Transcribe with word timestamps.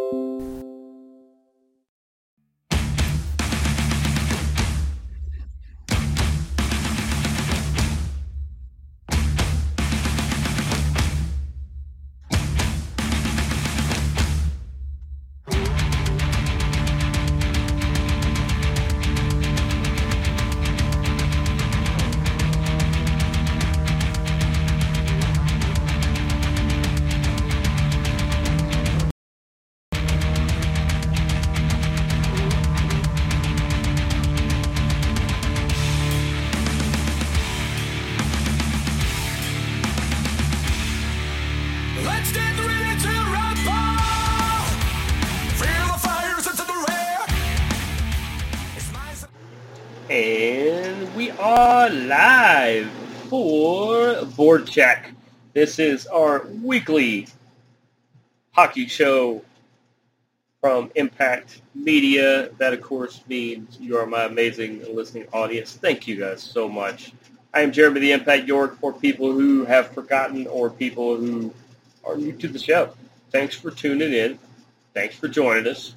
Let's 0.00 0.29
live 51.92 52.88
for 53.28 54.14
BoardCheck. 54.36 55.12
This 55.54 55.80
is 55.80 56.06
our 56.06 56.46
weekly 56.62 57.26
hockey 58.52 58.86
show 58.86 59.42
from 60.60 60.92
Impact 60.94 61.62
Media. 61.74 62.50
That, 62.58 62.72
of 62.72 62.80
course, 62.80 63.22
means 63.28 63.76
you 63.80 63.96
are 63.96 64.06
my 64.06 64.24
amazing 64.24 64.94
listening 64.94 65.26
audience. 65.32 65.74
Thank 65.74 66.06
you 66.06 66.16
guys 66.16 66.40
so 66.40 66.68
much. 66.68 67.12
I 67.52 67.62
am 67.62 67.72
Jeremy 67.72 67.98
the 67.98 68.12
Impact 68.12 68.46
York 68.46 68.78
for 68.78 68.92
people 68.92 69.32
who 69.32 69.64
have 69.64 69.88
forgotten 69.88 70.46
or 70.46 70.70
people 70.70 71.16
who 71.16 71.52
are 72.04 72.16
new 72.16 72.32
to 72.32 72.46
the 72.46 72.58
show. 72.58 72.94
Thanks 73.32 73.56
for 73.56 73.72
tuning 73.72 74.12
in. 74.12 74.38
Thanks 74.94 75.16
for 75.16 75.26
joining 75.26 75.66
us. 75.66 75.94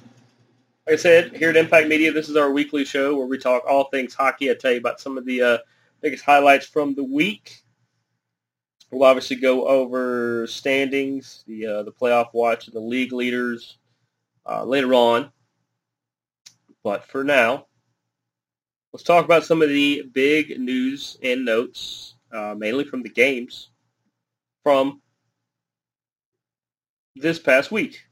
Like 0.88 0.94
I 0.94 0.96
said, 0.96 1.36
here 1.36 1.50
at 1.50 1.56
Impact 1.56 1.86
Media, 1.86 2.10
this 2.10 2.28
is 2.28 2.36
our 2.36 2.50
weekly 2.50 2.84
show 2.84 3.16
where 3.16 3.26
we 3.26 3.38
talk 3.38 3.62
all 3.68 3.84
things 3.84 4.12
hockey. 4.12 4.50
I 4.50 4.54
tell 4.54 4.72
you 4.72 4.78
about 4.78 5.00
some 5.00 5.16
of 5.16 5.24
the 5.24 5.40
uh, 5.40 5.58
biggest 6.04 6.22
highlights 6.22 6.66
from 6.66 6.94
the 6.94 7.02
week. 7.02 7.62
We'll 8.92 9.08
obviously 9.08 9.36
go 9.36 9.66
over 9.66 10.46
standings, 10.46 11.42
the 11.46 11.66
uh, 11.66 11.82
the 11.82 11.92
playoff 11.92 12.28
watch, 12.34 12.66
and 12.66 12.76
the 12.76 12.80
league 12.80 13.12
leaders 13.12 13.78
uh, 14.46 14.64
later 14.64 14.92
on. 14.92 15.30
But 16.84 17.06
for 17.06 17.24
now, 17.24 17.66
let's 18.92 19.02
talk 19.02 19.24
about 19.24 19.44
some 19.44 19.62
of 19.62 19.70
the 19.70 20.04
big 20.12 20.60
news 20.60 21.16
and 21.22 21.46
notes, 21.46 22.16
uh, 22.30 22.54
mainly 22.56 22.84
from 22.84 23.02
the 23.02 23.08
games 23.08 23.70
from 24.62 25.00
this 27.16 27.38
past 27.38 27.72
week. 27.72 28.02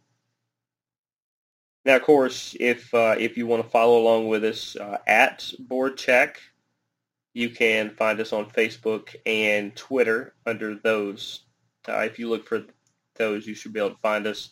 Now, 1.85 1.97
of 1.97 2.03
course, 2.05 2.57
if 2.59 2.93
uh, 2.95 3.17
if 3.19 3.37
you 3.37 3.47
want 3.47 3.63
to 3.63 3.69
follow 3.69 3.99
along 3.99 4.29
with 4.29 4.45
us 4.45 4.77
uh, 4.77 4.97
at 5.07 5.53
BoardCheck, 5.69 6.37
you 7.35 7.51
can 7.51 7.91
find 7.91 8.21
us 8.21 8.33
on 8.33 8.51
Facebook 8.51 9.15
and 9.25 9.75
Twitter 9.75 10.35
under 10.47 10.75
those. 10.75 11.41
Uh, 11.89 12.01
if 12.01 12.19
you 12.19 12.29
look 12.29 12.47
for 12.47 12.65
those, 13.17 13.47
you 13.47 13.55
should 13.55 13.73
be 13.73 13.81
able 13.81 13.91
to 13.91 13.97
find 13.97 14.27
us. 14.27 14.51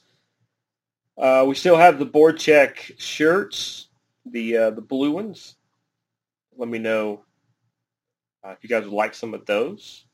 Uh, 1.18 1.44
we 1.46 1.54
still 1.54 1.76
have 1.76 1.98
the 1.98 2.06
BoardCheck 2.06 2.98
shirts, 2.98 3.88
the 4.24 4.56
uh, 4.56 4.70
the 4.70 4.80
blue 4.80 5.10
ones. 5.10 5.56
Let 6.56 6.68
me 6.68 6.78
know 6.78 7.24
uh, 8.42 8.50
if 8.50 8.58
you 8.62 8.68
guys 8.68 8.84
would 8.84 8.92
like 8.92 9.14
some 9.14 9.34
of 9.34 9.44
those. 9.44 10.04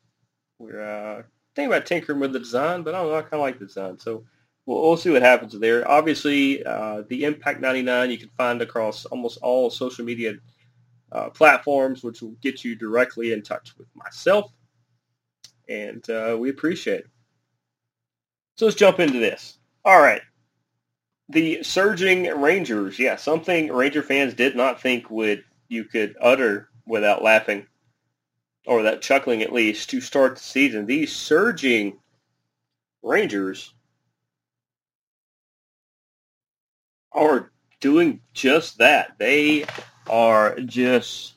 We're 0.58 0.80
uh, 0.80 1.22
thinking 1.54 1.72
about 1.72 1.86
tinkering 1.86 2.18
with 2.18 2.32
the 2.32 2.38
design, 2.38 2.82
but 2.82 2.94
I 2.94 2.98
don't 2.98 3.10
know. 3.10 3.16
I 3.16 3.22
kind 3.22 3.34
of 3.34 3.40
like 3.40 3.58
the 3.58 3.66
design, 3.66 3.98
so 3.98 4.24
we'll, 4.64 4.82
we'll 4.82 4.96
see 4.96 5.10
what 5.10 5.22
happens 5.22 5.58
there. 5.58 5.88
Obviously, 5.88 6.64
uh, 6.64 7.02
the 7.08 7.24
Impact 7.24 7.60
99 7.60 8.10
you 8.10 8.18
can 8.18 8.30
find 8.36 8.60
across 8.60 9.04
almost 9.06 9.38
all 9.42 9.70
social 9.70 10.04
media 10.04 10.34
uh, 11.12 11.30
platforms, 11.30 12.02
which 12.02 12.22
will 12.22 12.36
get 12.42 12.64
you 12.64 12.74
directly 12.74 13.32
in 13.32 13.42
touch 13.42 13.74
with 13.78 13.88
myself, 13.94 14.52
and 15.68 16.08
uh, 16.10 16.36
we 16.38 16.50
appreciate 16.50 17.00
it. 17.00 17.06
So 18.56 18.66
let's 18.66 18.76
jump 18.76 19.00
into 19.00 19.18
this. 19.18 19.58
All 19.84 20.00
right. 20.00 20.22
The 21.28 21.62
surging 21.62 22.24
Rangers, 22.40 22.98
yeah, 22.98 23.16
something 23.16 23.72
Ranger 23.72 24.02
fans 24.02 24.34
did 24.34 24.56
not 24.56 24.80
think 24.80 25.10
would 25.10 25.44
you 25.68 25.84
could 25.84 26.14
utter 26.20 26.68
without 26.86 27.22
laughing, 27.22 27.66
or 28.66 28.76
without 28.78 29.00
chuckling 29.00 29.42
at 29.42 29.52
least, 29.52 29.90
to 29.90 30.00
start 30.00 30.36
the 30.36 30.42
season. 30.42 30.86
These 30.86 31.14
surging 31.14 31.98
Rangers 33.02 33.74
are 37.12 37.50
doing 37.80 38.20
just 38.32 38.78
that. 38.78 39.18
They 39.18 39.64
are 40.08 40.58
just 40.60 41.34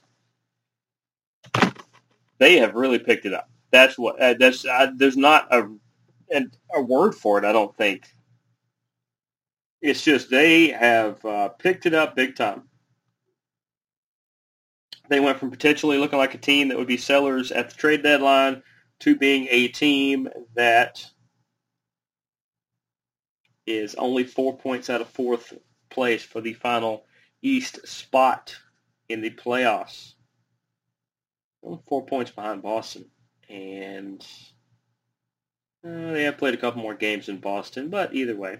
they 2.39 2.57
have 2.57 2.75
really 2.75 2.99
picked 2.99 3.25
it 3.25 3.33
up. 3.33 3.49
That's 3.71 3.97
what 3.97 4.19
uh, 4.21 4.35
that's 4.39 4.65
uh, 4.65 4.91
there's 4.95 5.17
not 5.17 5.53
a 5.53 5.69
a 6.75 6.81
word 6.81 7.13
for 7.13 7.37
it. 7.37 7.45
I 7.45 7.51
don't 7.51 7.75
think. 7.75 8.07
It's 9.81 10.03
just 10.03 10.29
they 10.29 10.69
have 10.69 11.23
uh, 11.23 11.49
picked 11.49 11.85
it 11.85 11.93
up 11.93 12.15
big 12.15 12.35
time. 12.35 12.63
They 15.09 15.19
went 15.19 15.39
from 15.39 15.49
potentially 15.49 15.97
looking 15.97 16.19
like 16.19 16.35
a 16.35 16.39
team 16.39 16.67
that 16.67 16.77
would 16.77 16.87
be 16.87 16.97
sellers 16.97 17.51
at 17.51 17.69
the 17.69 17.75
trade 17.75 18.03
deadline 18.03 18.61
to 18.99 19.15
being 19.15 19.47
a 19.49 19.69
team 19.69 20.29
that 20.55 21.03
is 23.65 23.95
only 23.95 24.23
four 24.23 24.57
points 24.57 24.89
out 24.89 25.01
of 25.01 25.09
fourth 25.09 25.53
place 25.89 26.23
for 26.23 26.41
the 26.41 26.53
final 26.53 27.05
East 27.41 27.87
spot 27.87 28.55
in 29.07 29.21
the 29.21 29.29
playoffs. 29.29 30.13
Only 31.63 31.79
four 31.87 32.05
points 32.05 32.31
behind 32.31 32.61
Boston. 32.61 33.05
And 33.49 34.25
uh, 35.85 36.11
they 36.13 36.23
have 36.23 36.37
played 36.37 36.53
a 36.53 36.57
couple 36.57 36.81
more 36.81 36.93
games 36.93 37.29
in 37.29 37.39
Boston, 37.39 37.89
but 37.89 38.13
either 38.13 38.35
way. 38.35 38.59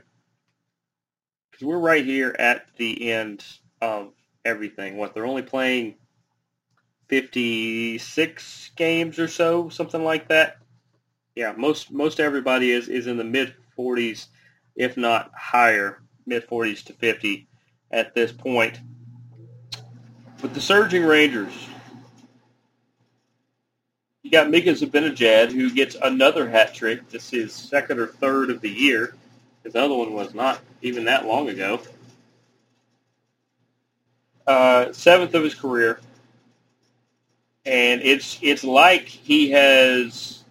Because 1.52 1.66
we're 1.68 1.80
right 1.80 2.06
here 2.06 2.36
at 2.38 2.66
the 2.78 3.12
end 3.12 3.44
of 3.82 4.14
everything. 4.46 4.98
What, 4.98 5.14
they're 5.14 5.26
only 5.26 5.42
playing 5.42 5.96
56 7.10 8.72
games 8.76 9.20
or 9.20 9.28
so, 9.28 9.70
something 9.70 10.04
like 10.04 10.30
that. 10.30 10.58
Yeah, 11.36 11.54
most 11.56 11.92
most 11.92 12.20
everybody 12.20 12.72
is, 12.72 12.90
is 12.90 13.08
in 13.08 13.18
the 13.18 13.24
mid 13.24 13.54
40s, 13.78 14.28
if 14.76 14.98
not 14.98 15.32
higher, 15.36 16.02
mid 16.26 16.48
40s 16.48 16.84
to 16.86 16.94
50 16.94 17.49
at 17.92 18.14
this 18.14 18.32
point. 18.32 18.80
With 20.42 20.54
the 20.54 20.62
surging 20.62 21.04
Rangers, 21.04 21.54
you 24.24 24.32
got 24.32 24.50
Mika 24.50 24.70
Zibanejad, 24.72 25.52
who 25.52 25.74
gets 25.74 25.96
another 26.02 26.50
hat 26.50 26.74
trick. 26.74 27.10
This 27.10 27.34
is 27.34 27.54
second 27.54 28.00
or 28.00 28.08
third 28.08 28.50
of 28.50 28.62
the 28.62 28.70
year. 28.70 29.16
His 29.64 29.76
other 29.76 29.94
one 29.94 30.14
was 30.14 30.34
not 30.34 30.60
even 30.82 31.06
that 31.06 31.26
long 31.26 31.50
ago. 31.50 31.82
Uh, 34.48 34.92
seventh 34.94 35.34
of 35.36 35.44
his 35.44 35.54
career, 35.54 36.00
and 37.66 38.02
it's 38.02 38.40
it's 38.42 38.64
like 38.64 39.06
he 39.08 39.52
has 39.52 40.44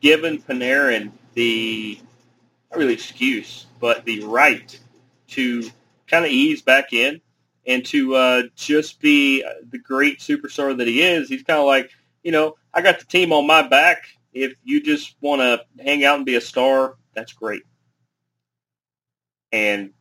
given 0.00 0.40
Panarin 0.40 1.12
the 1.34 1.98
not 2.70 2.78
really 2.78 2.94
excuse, 2.94 3.66
but 3.80 4.04
the 4.04 4.24
right 4.24 4.78
to 5.32 5.70
kind 6.06 6.24
of 6.24 6.30
ease 6.30 6.62
back 6.62 6.92
in 6.92 7.20
and 7.66 7.84
to 7.86 8.14
uh, 8.14 8.42
just 8.56 9.00
be 9.00 9.44
the 9.70 9.78
great 9.78 10.18
superstar 10.18 10.76
that 10.76 10.86
he 10.86 11.02
is. 11.02 11.28
He's 11.28 11.42
kind 11.42 11.60
of 11.60 11.66
like, 11.66 11.90
you 12.22 12.32
know, 12.32 12.56
I 12.74 12.82
got 12.82 12.98
the 12.98 13.06
team 13.06 13.32
on 13.32 13.46
my 13.46 13.66
back. 13.66 14.04
If 14.32 14.54
you 14.64 14.82
just 14.82 15.16
want 15.20 15.40
to 15.42 15.82
hang 15.82 16.04
out 16.04 16.16
and 16.16 16.26
be 16.26 16.36
a 16.36 16.40
star, 16.40 16.96
that's 17.14 17.32
great. 17.32 17.62
And 19.52 19.92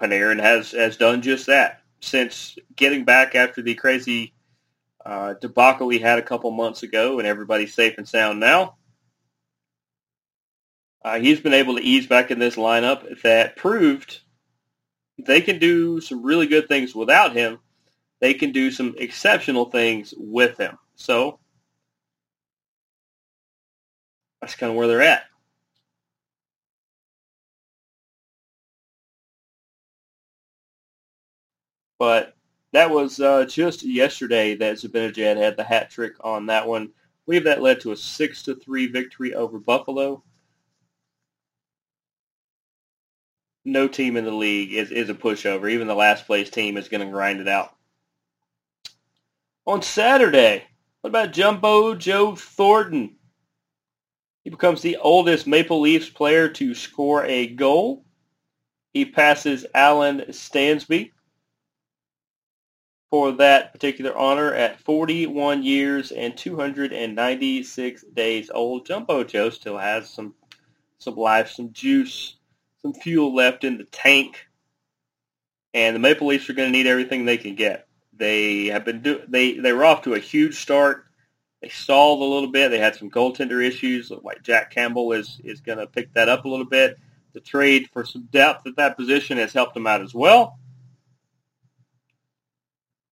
Panarin 0.00 0.40
has 0.40 0.72
has 0.72 0.96
done 0.96 1.22
just 1.22 1.46
that 1.46 1.82
since 2.00 2.56
getting 2.76 3.04
back 3.04 3.34
after 3.34 3.60
the 3.60 3.74
crazy 3.74 4.32
uh, 5.04 5.34
debacle 5.34 5.88
he 5.88 5.98
had 5.98 6.18
a 6.18 6.22
couple 6.22 6.50
months 6.50 6.82
ago, 6.82 7.18
and 7.18 7.26
everybody's 7.26 7.74
safe 7.74 7.98
and 7.98 8.08
sound 8.08 8.40
now. 8.40 8.76
Uh, 11.02 11.18
he's 11.18 11.40
been 11.40 11.54
able 11.54 11.76
to 11.76 11.82
ease 11.82 12.06
back 12.06 12.30
in 12.30 12.38
this 12.38 12.56
lineup 12.56 13.22
that 13.22 13.56
proved 13.56 14.20
they 15.18 15.40
can 15.40 15.58
do 15.58 16.00
some 16.00 16.22
really 16.22 16.46
good 16.46 16.68
things 16.68 16.94
without 16.94 17.32
him. 17.34 17.58
They 18.20 18.34
can 18.34 18.52
do 18.52 18.70
some 18.70 18.94
exceptional 18.98 19.66
things 19.66 20.14
with 20.16 20.58
him. 20.58 20.78
So 20.96 21.38
that's 24.40 24.54
kind 24.54 24.70
of 24.70 24.76
where 24.76 24.88
they're 24.88 25.02
at. 25.02 25.24
But 31.98 32.34
that 32.72 32.90
was 32.90 33.20
uh, 33.20 33.44
just 33.46 33.82
yesterday 33.82 34.54
that 34.56 34.76
Zibanejad 34.76 35.36
had 35.36 35.56
the 35.56 35.64
hat 35.64 35.90
trick 35.90 36.14
on 36.20 36.46
that 36.46 36.66
one. 36.66 36.84
I 36.84 36.90
believe 37.26 37.44
that 37.44 37.62
led 37.62 37.80
to 37.80 37.92
a 37.92 37.96
six 37.96 38.42
to 38.44 38.54
three 38.54 38.86
victory 38.86 39.34
over 39.34 39.58
Buffalo. 39.58 40.22
No 43.68 43.86
team 43.86 44.16
in 44.16 44.24
the 44.24 44.30
league 44.30 44.72
is, 44.72 44.90
is 44.90 45.10
a 45.10 45.14
pushover. 45.14 45.70
Even 45.70 45.88
the 45.88 45.94
last 45.94 46.26
place 46.26 46.48
team 46.48 46.76
is 46.76 46.88
going 46.88 47.06
to 47.06 47.12
grind 47.12 47.40
it 47.40 47.48
out. 47.48 47.74
On 49.66 49.82
Saturday, 49.82 50.64
what 51.02 51.10
about 51.10 51.32
Jumbo 51.32 51.94
Joe 51.94 52.34
Thornton? 52.34 53.16
He 54.42 54.50
becomes 54.50 54.80
the 54.80 54.96
oldest 54.96 55.46
Maple 55.46 55.80
Leafs 55.80 56.08
player 56.08 56.48
to 56.48 56.74
score 56.74 57.26
a 57.26 57.46
goal. 57.46 58.06
He 58.94 59.04
passes 59.04 59.66
Allan 59.74 60.32
Stanley 60.32 61.12
for 63.10 63.32
that 63.32 63.72
particular 63.72 64.16
honor 64.16 64.54
at 64.54 64.80
41 64.80 65.62
years 65.62 66.10
and 66.10 66.34
296 66.34 68.04
days 68.14 68.50
old. 68.50 68.86
Jumbo 68.86 69.24
Joe 69.24 69.50
still 69.50 69.76
has 69.76 70.08
some 70.08 70.34
some 70.98 71.16
life, 71.16 71.50
some 71.50 71.72
juice, 71.72 72.37
some 72.82 72.94
fuel 72.94 73.34
left 73.34 73.64
in 73.64 73.78
the 73.78 73.84
tank, 73.84 74.46
and 75.74 75.94
the 75.94 76.00
Maple 76.00 76.28
Leafs 76.28 76.48
are 76.48 76.54
going 76.54 76.68
to 76.68 76.76
need 76.76 76.86
everything 76.86 77.24
they 77.24 77.38
can 77.38 77.54
get. 77.54 77.86
They 78.16 78.66
have 78.66 78.84
been 78.84 79.02
do 79.02 79.22
they 79.28 79.58
they 79.58 79.72
were 79.72 79.84
off 79.84 80.02
to 80.02 80.14
a 80.14 80.18
huge 80.18 80.56
start. 80.56 81.04
They 81.62 81.68
stalled 81.68 82.20
a 82.20 82.24
little 82.24 82.50
bit. 82.50 82.70
They 82.70 82.78
had 82.78 82.96
some 82.96 83.10
goaltender 83.10 83.64
issues. 83.64 84.10
Like 84.10 84.42
Jack 84.42 84.72
Campbell 84.72 85.12
is 85.12 85.40
is 85.44 85.60
going 85.60 85.78
to 85.78 85.86
pick 85.86 86.12
that 86.14 86.28
up 86.28 86.44
a 86.44 86.48
little 86.48 86.66
bit. 86.66 86.98
The 87.32 87.40
trade 87.40 87.88
for 87.92 88.04
some 88.04 88.28
depth 88.30 88.66
at 88.66 88.76
that 88.76 88.96
position 88.96 89.38
has 89.38 89.52
helped 89.52 89.74
them 89.74 89.86
out 89.86 90.02
as 90.02 90.14
well. 90.14 90.58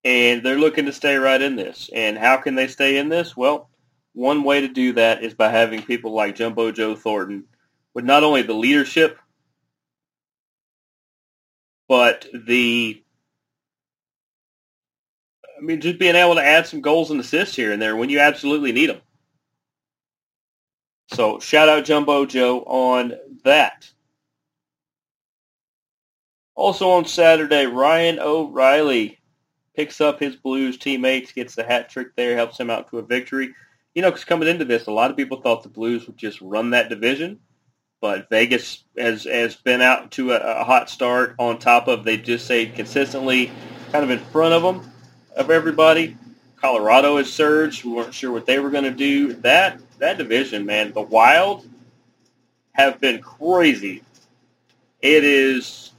And 0.05 0.43
they're 0.43 0.59
looking 0.59 0.87
to 0.87 0.93
stay 0.93 1.17
right 1.17 1.41
in 1.41 1.57
this. 1.57 1.91
And 1.93 2.17
how 2.17 2.37
can 2.37 2.55
they 2.55 2.69
stay 2.69 2.97
in 2.99 3.09
this? 3.09 3.37
Well, 3.37 3.71
one 4.13 4.45
way 4.45 4.61
to 4.61 4.69
do 4.69 4.95
that 4.95 5.23
is 5.23 5.35
by 5.35 5.51
having 5.51 5.83
people 5.83 6.13
like 6.13 6.37
Jumbo 6.37 6.73
Joe 6.73 6.95
Thornton 6.95 7.45
with 7.93 8.05
not 8.05 8.23
only 8.23 8.43
the 8.43 8.55
leadership, 8.55 9.19
but 11.89 12.27
the 12.33 13.03
I 15.57 15.63
mean, 15.63 15.81
just 15.81 15.99
being 15.99 16.17
able 16.17 16.35
to 16.35 16.45
add 16.45 16.67
some 16.67 16.83
goals 16.83 17.11
and 17.11 17.19
assists 17.19 17.57
here 17.57 17.73
and 17.73 17.81
there 17.81 17.97
when 17.97 18.11
you 18.11 18.21
absolutely 18.21 18.73
need 18.73 18.91
them. 18.91 19.01
So 21.09 21.39
shout 21.39 21.69
out 21.69 21.85
Jumbo 21.85 22.27
Joe 22.27 22.61
on 22.61 23.15
that. 23.45 23.91
Also 26.55 26.91
on 26.91 27.05
Saturday, 27.05 27.67
Ryan 27.67 28.19
O'Reilly 28.19 29.19
picks 29.75 30.01
up 30.01 30.19
his 30.19 30.37
Blues 30.37 30.79
teammates, 30.79 31.33
gets 31.33 31.55
the 31.55 31.63
hat 31.63 31.89
trick 31.89 32.17
there, 32.17 32.35
helps 32.35 32.59
him 32.59 32.71
out 32.71 32.91
to 32.91 32.99
a 32.99 33.03
victory. 33.03 33.55
You 33.95 34.03
know, 34.03 34.11
because 34.11 34.25
coming 34.25 34.49
into 34.49 34.65
this, 34.65 34.87
a 34.87 34.93
lot 34.93 35.11
of 35.11 35.17
people 35.17 35.41
thought 35.41 35.63
the 35.63 35.69
Blues 35.69 36.07
would 36.07 36.17
just 36.17 36.41
run 36.41 36.71
that 36.71 36.89
division, 36.89 37.39
but 38.07 38.29
Vegas 38.29 38.85
has 38.97 39.25
has 39.25 39.57
been 39.57 39.83
out 39.83 40.13
to 40.13 40.31
a, 40.31 40.37
a 40.37 40.63
hot 40.63 40.89
start. 40.89 41.35
On 41.41 41.59
top 41.59 41.89
of 41.89 42.05
they 42.05 42.17
just 42.17 42.45
stayed 42.45 42.77
consistently 42.77 43.51
kind 43.91 44.05
of 44.05 44.11
in 44.11 44.21
front 44.21 44.55
of 44.55 44.63
them 44.63 44.89
of 45.37 45.51
everybody. 45.51 46.17
Colorado 46.55 47.17
has 47.17 47.33
surged. 47.33 47.85
We 47.85 47.91
weren't 47.91 48.15
sure 48.15 48.31
what 48.31 48.47
they 48.47 48.61
were 48.61 48.71
going 48.71 48.85
to 48.85 48.93
do. 48.93 49.33
That 49.33 49.81
that 49.99 50.19
division, 50.19 50.65
man, 50.67 50.93
the 50.93 51.03
Wild 51.03 51.69
have 52.73 53.01
been 53.01 53.21
crazy. 53.21 54.03
It 55.03 55.25
is. 55.25 55.91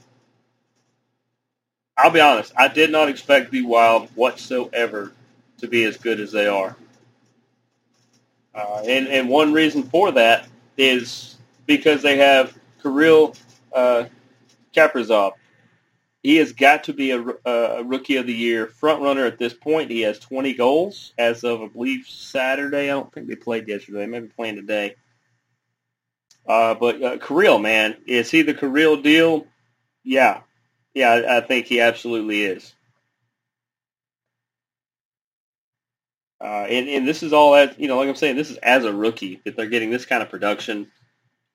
I'll 1.94 2.10
be 2.10 2.20
honest. 2.20 2.54
I 2.56 2.68
did 2.68 2.90
not 2.90 3.10
expect 3.10 3.50
the 3.50 3.66
Wild 3.66 4.08
whatsoever 4.14 5.12
to 5.58 5.68
be 5.68 5.84
as 5.84 5.98
good 5.98 6.20
as 6.20 6.32
they 6.32 6.46
are. 6.46 6.74
Uh, 8.54 8.82
and 8.86 9.08
and 9.08 9.28
one 9.28 9.52
reason 9.52 9.82
for 9.82 10.10
that 10.12 10.48
is 10.78 11.37
because 11.68 12.02
they 12.02 12.16
have 12.16 12.58
Kirill 12.82 13.36
uh, 13.72 14.06
Kaprizov, 14.74 15.34
he 16.24 16.36
has 16.36 16.52
got 16.52 16.84
to 16.84 16.92
be 16.92 17.12
a, 17.12 17.24
a, 17.44 17.84
rookie 17.84 18.16
of 18.16 18.26
the 18.26 18.34
year 18.34 18.66
front 18.66 19.02
runner 19.02 19.24
at 19.24 19.38
this 19.38 19.54
point. 19.54 19.90
He 19.90 20.00
has 20.00 20.18
20 20.18 20.54
goals 20.54 21.12
as 21.16 21.44
of, 21.44 21.62
I 21.62 21.68
believe, 21.68 22.06
Saturday. 22.08 22.84
I 22.84 22.94
don't 22.94 23.12
think 23.12 23.28
they 23.28 23.36
played 23.36 23.68
yesterday. 23.68 24.06
Maybe 24.06 24.26
playing 24.26 24.56
today. 24.56 24.96
Uh, 26.48 26.74
but 26.74 27.02
uh, 27.02 27.18
Kirill, 27.18 27.58
man, 27.58 27.96
is 28.06 28.30
he 28.30 28.42
the 28.42 28.54
Kirill 28.54 29.00
deal? 29.00 29.46
Yeah. 30.02 30.40
Yeah, 30.94 31.10
I, 31.10 31.36
I 31.36 31.40
think 31.42 31.66
he 31.66 31.80
absolutely 31.80 32.42
is. 32.42 32.74
Uh, 36.40 36.66
and, 36.68 36.88
and 36.88 37.06
this 37.06 37.22
is 37.22 37.32
all 37.32 37.54
as, 37.54 37.76
you 37.78 37.88
know, 37.88 37.98
like 37.98 38.08
I'm 38.08 38.14
saying, 38.14 38.36
this 38.36 38.50
is 38.50 38.56
as 38.58 38.84
a 38.84 38.92
rookie 38.92 39.40
that 39.44 39.56
they're 39.56 39.66
getting 39.66 39.90
this 39.90 40.06
kind 40.06 40.22
of 40.22 40.30
production 40.30 40.90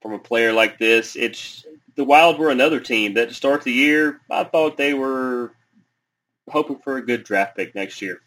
from 0.04 0.14
a 0.14 0.20
player 0.20 0.54
like 0.54 0.78
this. 0.78 1.16
It's 1.16 1.66
the 1.96 2.04
Wild 2.04 2.38
were 2.38 2.52
another 2.52 2.80
team 2.80 3.16
that 3.16 3.30
to 3.30 3.34
start 3.34 3.64
the 3.64 3.72
year, 3.72 4.20
I 4.30 4.44
thought 4.44 4.78
they 4.78 4.94
were 4.94 5.54
hoping 6.50 6.78
for 6.80 6.98
a 6.98 7.06
good 7.06 7.24
draft 7.24 7.56
pick 7.56 7.74
next 7.74 8.02
year. 8.02 8.22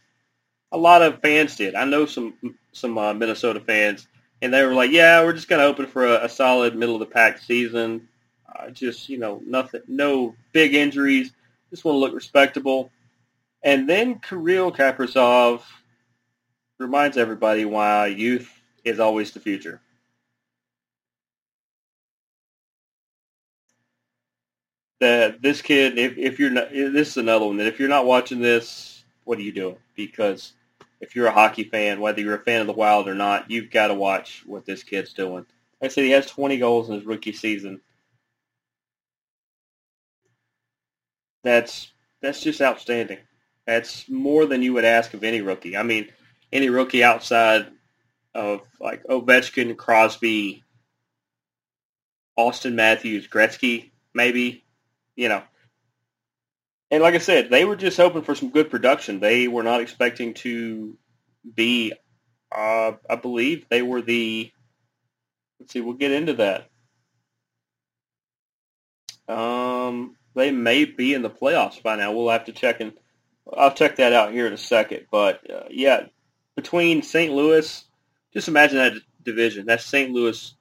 A 0.73 0.79
lot 0.79 1.03
of 1.03 1.21
fans 1.21 1.55
did. 1.55 1.75
I 1.75 1.85
know 1.85 2.07
some 2.07 2.35
some 2.73 2.99
uh, 2.99 3.15
Minnesota 3.15 3.61
fans, 3.61 4.09
and 4.43 4.53
they 4.53 4.65
were 4.65 4.75
like, 4.75 4.91
"Yeah, 4.91 5.23
we're 5.23 5.35
just 5.35 5.49
going 5.49 5.61
to 5.61 5.67
open 5.67 5.87
for 5.87 6.07
a, 6.07 6.25
a, 6.25 6.29
solid 6.29 6.75
middle 6.75 6.97
of 6.97 7.01
the 7.01 7.07
pack 7.07 7.39
season. 7.39 8.09
Uh, 8.53 8.71
just 8.71 9.09
you 9.09 9.19
know, 9.19 9.41
nothing, 9.47 9.83
no 9.87 10.35
big 10.53 10.75
injuries. 10.75 11.31
Just 11.71 11.85
want 11.85 11.95
to 11.95 12.01
look 12.01 12.15
respectable." 12.15 12.91
And 13.63 13.89
then 13.89 14.19
Kirill 14.21 14.73
Kaprizov 14.73 15.63
reminds 16.79 17.17
everybody 17.17 17.65
why 17.65 18.07
youth 18.07 18.51
is 18.85 19.01
always 19.01 19.33
the 19.33 19.41
future. 19.41 19.81
That 25.01 25.43
this 25.43 25.61
kid, 25.61 25.99
if, 25.99 26.17
if 26.17 26.39
you're 26.39 26.51
not, 26.51 26.69
eh, 26.69 26.89
this 26.89 27.11
is 27.11 27.17
another 27.19 27.47
one 27.47 27.59
that 27.59 27.67
if 27.67 27.79
you're 27.79 27.89
not 27.89 28.07
watching 28.07 28.41
this, 28.41 29.05
what 29.25 29.39
are 29.39 29.43
you 29.43 29.53
doing? 29.53 29.77
Because 29.95 30.55
if 31.01 31.15
you're 31.15 31.27
a 31.27 31.33
hockey 31.33 31.65
fan, 31.65 32.01
whether 32.01 32.21
you're 32.21 32.37
a 32.37 32.45
fan 32.45 32.63
of 32.63 32.67
the 32.67 32.73
Wild 32.73 33.09
or 33.09 33.15
not, 33.15 33.51
you've 33.51 33.71
got 33.71 33.89
to 33.89 33.95
watch 33.95 34.43
what 34.47 34.65
this 34.65 34.83
kid's 34.83 35.13
doing. 35.13 35.45
Like 35.81 35.91
I 35.91 35.95
said, 35.95 36.05
he 36.05 36.11
has 36.13 36.27
20 36.27 36.57
goals 36.57 36.89
in 36.89 36.95
his 36.95 37.05
rookie 37.05 37.33
season. 37.33 37.81
That's 41.45 41.93
that's 42.23 42.41
just 42.41 42.61
outstanding. 42.61 43.19
That's 43.67 44.09
more 44.09 44.47
than 44.47 44.63
you 44.63 44.73
would 44.73 44.85
ask 44.85 45.13
of 45.15 45.23
any 45.23 45.43
rookie. 45.43 45.77
I 45.77 45.83
mean, 45.83 46.09
any 46.53 46.71
rookie 46.71 47.05
outside 47.05 47.67
of 48.35 48.63
like 48.81 49.05
Ovechkin, 49.05 49.77
Crosby, 49.77 50.65
Auston 52.39 52.75
Matthews, 52.75 53.29
Gretzky, 53.29 53.91
maybe 54.15 54.65
you 55.17 55.29
know. 55.29 55.43
And 56.91 57.03
like 57.03 57.15
I 57.15 57.19
said, 57.19 57.51
they 57.51 57.65
were 57.65 57.77
just 57.77 57.97
hoping 57.97 58.23
for 58.23 58.35
some 58.35 58.51
good 58.51 58.71
production. 58.71 59.19
They 59.19 59.49
were 59.49 59.65
not 59.65 59.81
expecting 59.81 60.35
to 60.35 60.97
be, 61.55 61.93
uh, 62.55 62.93
I 63.11 63.17
believe 63.17 63.67
they 63.69 63.83
were 63.83 64.03
the, 64.03 64.53
let's 65.59 65.73
see, 65.73 65.81
we'll 65.81 65.95
get 65.95 66.13
into 66.13 66.35
that. 66.35 66.71
Um, 69.29 70.15
they 70.35 70.53
may 70.53 70.85
be 70.85 71.13
in 71.13 71.23
the 71.23 71.31
playoffs 71.31 71.83
by 71.83 71.97
now. 71.97 72.13
We'll 72.13 72.31
have 72.31 72.45
to 72.45 72.53
check 72.53 72.81
and 72.81 72.93
I'll 73.53 73.75
check 73.75 73.97
that 73.97 74.13
out 74.13 74.33
here 74.33 74.47
in 74.47 74.53
a 74.53 74.59
second. 74.59 75.07
But 75.11 75.49
uh, 75.51 75.65
yeah, 75.71 76.07
between 76.55 77.03
St. 77.03 77.33
Louis, 77.33 77.85
just 78.33 78.49
imagine 78.49 78.79
that 78.79 78.93
division. 79.23 79.67
That's 79.67 79.85
St. 79.85 80.13
Louis, 80.13 80.55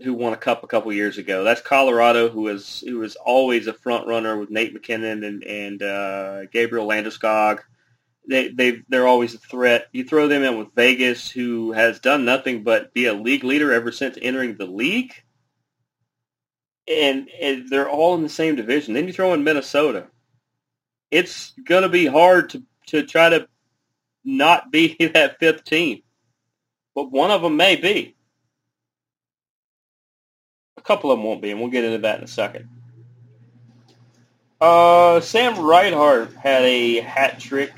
who 0.00 0.14
won 0.14 0.32
a 0.32 0.38
cup 0.38 0.64
a 0.64 0.66
couple 0.66 0.92
years 0.92 1.18
ago. 1.18 1.44
That's 1.44 1.60
Colorado, 1.60 2.28
who 2.28 2.42
was 2.42 2.82
who 2.86 2.98
was 2.98 3.16
always 3.16 3.66
a 3.66 3.74
front 3.74 4.06
runner 4.06 4.36
with 4.36 4.50
Nate 4.50 4.72
MacKinnon 4.72 5.24
and 5.24 5.44
and 5.44 5.82
uh, 5.82 6.46
Gabriel 6.46 6.88
Landeskog. 6.88 7.60
They 8.28 8.48
they 8.48 8.82
they're 8.88 9.06
always 9.06 9.34
a 9.34 9.38
threat. 9.38 9.88
You 9.92 10.04
throw 10.04 10.28
them 10.28 10.42
in 10.42 10.58
with 10.58 10.74
Vegas, 10.74 11.30
who 11.30 11.72
has 11.72 12.00
done 12.00 12.24
nothing 12.24 12.62
but 12.62 12.94
be 12.94 13.06
a 13.06 13.14
league 13.14 13.44
leader 13.44 13.72
ever 13.72 13.92
since 13.92 14.16
entering 14.20 14.56
the 14.56 14.66
league, 14.66 15.12
and, 16.88 17.28
and 17.40 17.68
they're 17.68 17.90
all 17.90 18.14
in 18.14 18.22
the 18.22 18.28
same 18.28 18.56
division. 18.56 18.94
Then 18.94 19.06
you 19.06 19.12
throw 19.12 19.34
in 19.34 19.44
Minnesota. 19.44 20.06
It's 21.10 21.52
gonna 21.64 21.88
be 21.88 22.06
hard 22.06 22.50
to 22.50 22.62
to 22.88 23.04
try 23.04 23.28
to 23.28 23.48
not 24.24 24.70
be 24.70 24.96
that 25.14 25.38
fifth 25.38 25.64
team, 25.64 26.02
but 26.94 27.10
one 27.10 27.30
of 27.30 27.42
them 27.42 27.56
may 27.56 27.76
be. 27.76 28.16
Couple 30.84 31.10
of 31.10 31.18
them 31.18 31.24
won't 31.24 31.40
be, 31.40 31.50
and 31.50 31.60
we'll 31.60 31.70
get 31.70 31.84
into 31.84 31.98
that 31.98 32.18
in 32.18 32.24
a 32.24 32.28
second. 32.28 32.68
Uh, 34.60 35.20
Sam 35.20 35.58
Reinhart 35.58 36.34
had 36.34 36.62
a 36.62 37.00
hat 37.00 37.40
trick 37.40 37.72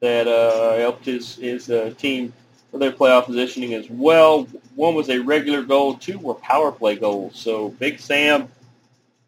that 0.00 0.28
uh, 0.28 0.76
helped 0.76 1.06
his 1.06 1.36
his 1.36 1.70
uh, 1.70 1.92
team 1.96 2.32
for 2.70 2.78
their 2.78 2.92
playoff 2.92 3.24
positioning 3.24 3.74
as 3.74 3.88
well. 3.88 4.46
One 4.74 4.94
was 4.94 5.08
a 5.08 5.18
regular 5.18 5.62
goal, 5.62 5.94
two 5.94 6.18
were 6.18 6.34
power 6.34 6.70
play 6.70 6.96
goals. 6.96 7.38
So 7.38 7.70
Big 7.70 7.98
Sam 7.98 8.48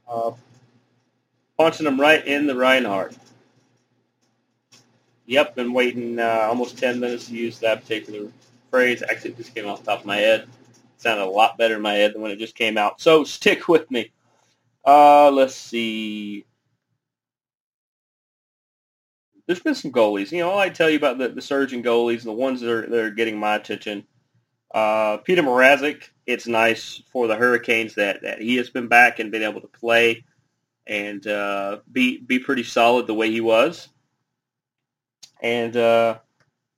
uh, 0.09 0.33
punching 1.57 1.85
them 1.85 2.01
right 2.01 2.25
in 2.27 2.47
the 2.47 2.55
Reinhart. 2.55 3.17
Yep, 5.27 5.57
been 5.57 5.73
waiting 5.73 6.19
uh, 6.19 6.47
almost 6.49 6.79
10 6.79 7.01
minutes 7.01 7.27
to 7.27 7.35
use 7.35 7.59
that 7.59 7.83
particular 7.83 8.31
phrase. 8.71 9.03
Actually, 9.03 9.33
just 9.33 9.55
came 9.55 9.67
off 9.67 9.81
the 9.81 9.91
top 9.91 10.01
of 10.01 10.07
my 10.07 10.17
head. 10.17 10.43
It 10.43 10.49
sounded 10.97 11.25
a 11.25 11.27
lot 11.27 11.59
better 11.59 11.77
in 11.77 11.83
my 11.83 11.95
head 11.95 12.15
than 12.15 12.23
when 12.23 12.31
it 12.31 12.39
just 12.39 12.55
came 12.55 12.79
out. 12.79 13.01
So 13.01 13.25
stick 13.25 13.69
with 13.69 13.91
me. 13.91 14.13
Uh, 14.85 15.31
let's 15.31 15.55
see. 15.55 16.45
There's 19.47 19.61
been 19.61 19.75
some 19.75 19.93
goalies. 19.93 20.31
You 20.31 20.39
know, 20.39 20.59
I 20.59 20.69
tell 20.69 20.91
you 20.91 20.99
about 20.99 21.19
the, 21.19 21.29
the 21.29 21.41
surging 21.41 21.83
goalies 21.83 22.19
and 22.19 22.29
the 22.29 22.33
ones 22.33 22.61
that 22.61 22.71
are, 22.71 22.87
that 22.87 23.01
are 23.01 23.11
getting 23.11 23.39
my 23.39 23.57
attention. 23.57 24.05
Uh, 24.75 25.17
Peter 25.19 25.43
Mrazek, 25.43 26.05
it's 26.27 26.47
nice 26.47 27.03
for 27.11 27.27
the 27.27 27.37
Hurricanes 27.37 27.95
that, 27.95 28.23
that 28.23 28.43
he 28.43 28.57
has 28.57 28.69
been 28.69 28.89
back 28.89 29.19
and 29.19 29.31
been 29.31 29.43
able 29.43 29.63
to 29.63 29.69
play 29.69 30.25
and 30.87 31.27
uh, 31.27 31.79
be 31.91 32.19
be 32.19 32.39
pretty 32.39 32.63
solid 32.63 33.07
the 33.07 33.15
way 33.15 33.31
he 33.31 33.41
was 33.41 33.89
and 35.41 35.77
uh, 35.77 36.19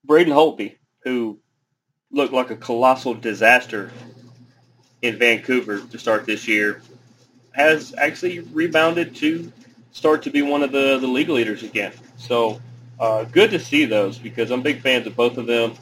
Braden 0.05 0.33
Holtby, 0.33 0.77
who 1.03 1.39
looked 2.11 2.33
like 2.33 2.51
a 2.51 2.57
colossal 2.57 3.15
disaster 3.15 3.91
in 5.03 5.19
Vancouver 5.19 5.81
to 5.81 5.99
start 5.99 6.27
this 6.27 6.47
year, 6.49 6.83
has 7.53 7.95
actually 7.97 8.41
rebounded 8.41 9.15
to 9.17 9.53
start 9.93 10.23
to 10.23 10.31
be 10.31 10.43
one 10.43 10.63
of 10.63 10.73
the, 10.73 10.99
the 10.99 11.07
league 11.07 11.29
leaders 11.29 11.63
again. 11.63 11.93
So 12.17 12.61
uh, 12.99 13.25
good 13.25 13.51
to 13.51 13.59
see 13.59 13.85
those 13.87 14.19
because 14.19 14.51
I'm 14.51 14.63
big 14.63 14.81
fans 14.81 15.07
of 15.07 15.17
both 15.17 15.39
of 15.39 15.47
them. 15.47 15.75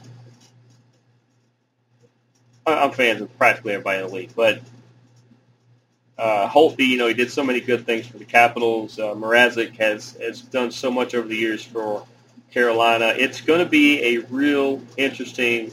I'm 2.67 2.93
fans 2.93 3.21
of 3.23 3.37
practically 3.39 3.73
everybody 3.73 4.03
in 4.03 4.09
the 4.09 4.15
league, 4.15 4.33
but 4.37 4.61
uh, 6.19 6.49
Holtby, 6.49 6.87
you 6.87 6.99
know, 6.99 7.07
he 7.07 7.15
did 7.15 7.31
so 7.31 7.43
many 7.43 7.61
good 7.61 7.87
things 7.87 8.07
for 8.07 8.19
the 8.19 8.25
Capitals. 8.25 8.99
Uh, 8.99 9.15
Mrazek 9.15 9.77
has 9.77 10.13
has 10.21 10.43
done 10.43 10.71
so 10.71 10.91
much 10.91 11.15
over 11.15 11.27
the 11.27 11.37
years 11.37 11.65
for 11.65 12.05
Carolina. 12.51 13.15
It's 13.17 13.41
going 13.41 13.61
to 13.61 13.71
be 13.71 14.17
a 14.17 14.19
real 14.27 14.83
interesting 14.97 15.73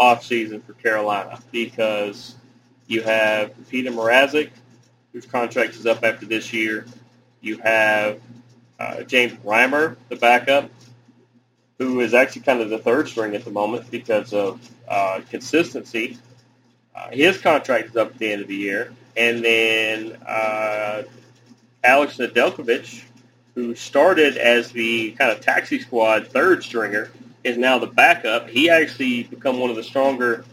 offseason 0.00 0.64
for 0.64 0.72
Carolina 0.72 1.38
because 1.52 2.34
you 2.86 3.02
have 3.02 3.52
Peter 3.68 3.90
Mrazek, 3.90 4.50
whose 5.12 5.26
contract 5.26 5.74
is 5.74 5.86
up 5.86 6.02
after 6.02 6.24
this 6.26 6.52
year. 6.52 6.86
You 7.42 7.58
have 7.58 8.20
uh, 8.78 9.02
James 9.02 9.34
Reimer, 9.44 9.96
the 10.08 10.16
backup, 10.16 10.70
who 11.78 12.00
is 12.00 12.14
actually 12.14 12.42
kind 12.42 12.60
of 12.60 12.70
the 12.70 12.78
third 12.78 13.08
string 13.08 13.34
at 13.34 13.44
the 13.44 13.50
moment 13.50 13.90
because 13.90 14.32
of 14.32 14.60
uh, 14.88 15.20
consistency. 15.30 16.18
Uh, 16.94 17.10
his 17.10 17.38
contract 17.38 17.90
is 17.90 17.96
up 17.96 18.08
at 18.08 18.18
the 18.18 18.32
end 18.32 18.42
of 18.42 18.48
the 18.48 18.56
year. 18.56 18.92
And 19.16 19.44
then 19.44 20.18
uh, 20.26 21.02
Alex 21.84 22.16
Nedeljkovic, 22.16 23.04
who 23.54 23.74
started 23.74 24.36
as 24.36 24.72
the 24.72 25.12
kind 25.12 25.30
of 25.30 25.40
taxi 25.40 25.78
squad 25.78 26.28
third 26.28 26.62
stringer, 26.62 27.10
is 27.44 27.56
now 27.56 27.78
the 27.78 27.86
backup. 27.86 28.48
He 28.48 28.70
actually 28.70 29.24
become 29.24 29.58
one 29.58 29.70
of 29.70 29.76
the 29.76 29.82
stronger 29.82 30.44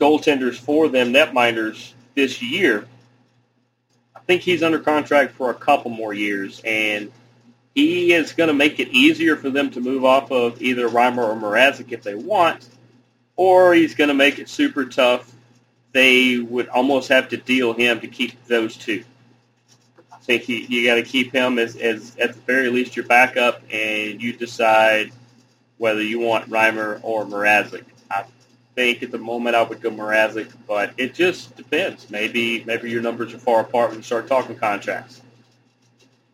goaltenders 0.00 0.56
for 0.56 0.88
them 0.88 1.12
netminders 1.12 1.92
this 2.14 2.42
year. 2.42 2.86
I 4.14 4.20
think 4.20 4.42
he's 4.42 4.62
under 4.62 4.78
contract 4.78 5.34
for 5.34 5.50
a 5.50 5.54
couple 5.54 5.90
more 5.90 6.12
years, 6.12 6.60
and 6.64 7.10
he 7.74 8.12
is 8.12 8.32
going 8.32 8.48
to 8.48 8.54
make 8.54 8.80
it 8.80 8.88
easier 8.88 9.36
for 9.36 9.50
them 9.50 9.70
to 9.70 9.80
move 9.80 10.04
off 10.04 10.30
of 10.30 10.62
either 10.62 10.88
Reimer 10.88 11.18
or 11.18 11.34
Mrazek 11.34 11.92
if 11.92 12.02
they 12.02 12.14
want, 12.14 12.68
or 13.36 13.74
he's 13.74 13.94
going 13.94 14.08
to 14.08 14.14
make 14.14 14.38
it 14.38 14.48
super 14.48 14.86
tough. 14.86 15.30
They 15.92 16.38
would 16.38 16.68
almost 16.68 17.08
have 17.08 17.30
to 17.30 17.36
deal 17.36 17.72
him 17.72 18.00
to 18.00 18.06
keep 18.06 18.44
those 18.46 18.76
two 18.76 19.04
I 20.20 20.22
think 20.22 20.48
you, 20.48 20.56
you 20.56 20.86
got 20.86 20.96
to 20.96 21.02
keep 21.02 21.32
him 21.32 21.58
as, 21.58 21.76
as 21.76 22.14
at 22.20 22.34
the 22.34 22.40
very 22.40 22.68
least 22.68 22.94
your 22.94 23.06
backup, 23.06 23.62
and 23.72 24.22
you 24.22 24.34
decide 24.34 25.12
whether 25.80 26.02
you 26.02 26.20
want 26.20 26.50
Reimer 26.50 27.00
or 27.02 27.24
Mrazek. 27.24 27.84
I 28.10 28.26
think 28.74 29.02
at 29.02 29.10
the 29.10 29.18
moment 29.18 29.56
I 29.56 29.62
would 29.62 29.80
go 29.80 29.90
Mrazek, 29.90 30.52
but 30.68 30.92
it 30.98 31.14
just 31.14 31.56
depends. 31.56 32.10
Maybe 32.10 32.62
maybe 32.64 32.90
your 32.90 33.00
numbers 33.00 33.32
are 33.32 33.38
far 33.38 33.62
apart 33.62 33.88
when 33.88 34.00
you 34.00 34.02
start 34.02 34.28
talking 34.28 34.56
contracts. 34.56 35.22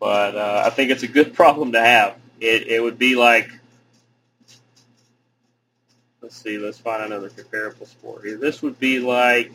But 0.01 0.35
uh, 0.35 0.63
I 0.65 0.69
think 0.69 0.91
it's 0.91 1.03
a 1.03 1.07
good 1.07 1.33
problem 1.41 1.71
to 1.71 1.81
have. 1.81 2.17
It 2.41 2.67
it 2.67 2.83
would 2.83 2.99
be 2.99 3.15
like 3.15 3.49
let's 6.21 6.35
see, 6.35 6.57
let's 6.57 6.77
find 6.77 7.03
another 7.03 7.29
comparable 7.29 7.85
sport 7.85 8.25
here. 8.25 8.37
This 8.37 8.61
would 8.61 8.77
be 8.77 8.99
like 8.99 9.53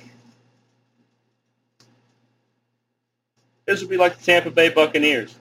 This 3.66 3.80
would 3.80 3.90
be 3.90 3.98
like 3.98 4.16
the 4.16 4.24
Tampa 4.24 4.50
Bay 4.50 4.70
Buccaneers, 4.70 5.34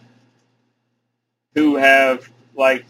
who 1.56 1.78
have 1.78 2.30
like 2.54 2.86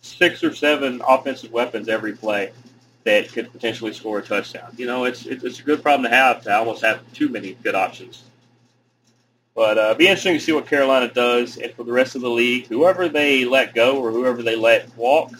six 0.00 0.42
or 0.44 0.54
seven 0.54 1.02
offensive 1.06 1.52
weapons 1.52 1.88
every 1.88 2.12
play 2.12 2.52
that 3.04 3.32
could 3.32 3.50
potentially 3.52 3.92
score 3.92 4.18
a 4.18 4.22
touchdown. 4.22 4.72
You 4.76 4.86
know, 4.86 5.04
it's 5.04 5.26
it's 5.26 5.60
a 5.60 5.62
good 5.62 5.82
problem 5.82 6.10
to 6.10 6.16
have 6.16 6.42
to 6.42 6.54
almost 6.54 6.82
have 6.82 7.00
too 7.12 7.28
many 7.28 7.54
good 7.54 7.74
options. 7.74 8.22
But 9.54 9.78
uh, 9.78 9.94
be 9.94 10.06
interesting 10.06 10.34
to 10.34 10.40
see 10.40 10.52
what 10.52 10.66
Carolina 10.66 11.08
does, 11.12 11.56
and 11.56 11.72
for 11.72 11.82
the 11.82 11.92
rest 11.92 12.14
of 12.14 12.22
the 12.22 12.30
league, 12.30 12.68
whoever 12.68 13.08
they 13.08 13.44
let 13.44 13.74
go 13.74 13.98
or 13.98 14.12
whoever 14.12 14.42
they 14.42 14.54
let 14.54 14.96
walk, 14.96 15.32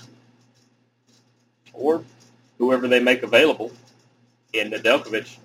or 1.72 2.02
whoever 2.58 2.88
they 2.88 3.00
make 3.00 3.22
available 3.22 3.70
in 4.52 4.70
Nedeljkovic, 4.70 5.36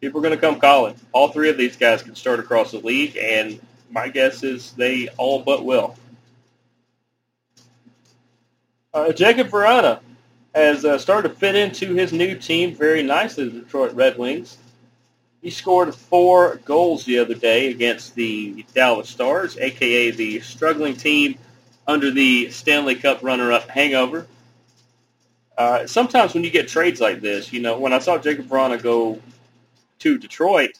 people 0.00 0.20
are 0.20 0.22
going 0.22 0.34
to 0.34 0.40
come 0.40 0.60
calling. 0.60 0.94
All 1.12 1.28
three 1.28 1.48
of 1.50 1.56
these 1.56 1.76
guys 1.76 2.02
can 2.02 2.14
start 2.14 2.38
across 2.38 2.70
the 2.70 2.78
league, 2.78 3.16
and 3.16 3.60
my 3.90 4.08
guess 4.08 4.42
is 4.42 4.72
they 4.72 5.08
all 5.16 5.42
but 5.42 5.64
will. 5.64 5.96
Uh, 8.96 9.12
Jakub 9.12 9.50
Vrana 9.50 10.00
has 10.54 10.86
uh, 10.86 10.96
started 10.96 11.28
to 11.28 11.34
fit 11.34 11.54
into 11.54 11.92
his 11.92 12.14
new 12.14 12.34
team 12.34 12.74
very 12.74 13.02
nicely, 13.02 13.46
the 13.46 13.60
Detroit 13.60 13.92
Red 13.92 14.16
Wings. 14.16 14.56
He 15.42 15.50
scored 15.50 15.94
four 15.94 16.56
goals 16.64 17.04
the 17.04 17.18
other 17.18 17.34
day 17.34 17.70
against 17.70 18.14
the 18.14 18.64
Dallas 18.72 19.10
Stars, 19.10 19.58
aka 19.58 20.12
the 20.12 20.40
struggling 20.40 20.96
team 20.96 21.36
under 21.86 22.10
the 22.10 22.48
Stanley 22.50 22.94
Cup 22.94 23.22
runner-up 23.22 23.68
hangover. 23.68 24.26
Uh, 25.58 25.86
sometimes 25.86 26.32
when 26.32 26.42
you 26.42 26.50
get 26.50 26.66
trades 26.66 26.98
like 26.98 27.20
this, 27.20 27.52
you 27.52 27.60
know, 27.60 27.78
when 27.78 27.92
I 27.92 27.98
saw 27.98 28.16
Jakub 28.16 28.48
Vrana 28.48 28.82
go 28.82 29.20
to 29.98 30.16
Detroit, 30.16 30.70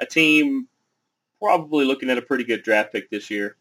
a 0.00 0.06
team 0.06 0.68
probably 1.38 1.84
looking 1.84 2.08
at 2.08 2.16
a 2.16 2.22
pretty 2.22 2.44
good 2.44 2.62
draft 2.62 2.92
pick 2.92 3.10
this 3.10 3.30
year. 3.30 3.56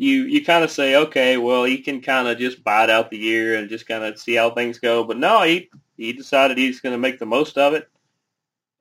You 0.00 0.22
you 0.22 0.42
kind 0.42 0.64
of 0.64 0.70
say, 0.70 0.96
okay, 0.96 1.36
well, 1.36 1.64
he 1.64 1.76
can 1.76 2.00
kind 2.00 2.26
of 2.26 2.38
just 2.38 2.64
bide 2.64 2.88
out 2.88 3.10
the 3.10 3.18
year 3.18 3.56
and 3.56 3.68
just 3.68 3.86
kind 3.86 4.02
of 4.02 4.18
see 4.18 4.34
how 4.34 4.48
things 4.48 4.78
go. 4.78 5.04
But 5.04 5.18
no, 5.18 5.42
he 5.42 5.68
he 5.98 6.14
decided 6.14 6.56
he's 6.56 6.80
going 6.80 6.94
to 6.94 6.98
make 6.98 7.18
the 7.18 7.26
most 7.26 7.58
of 7.58 7.74
it 7.74 7.86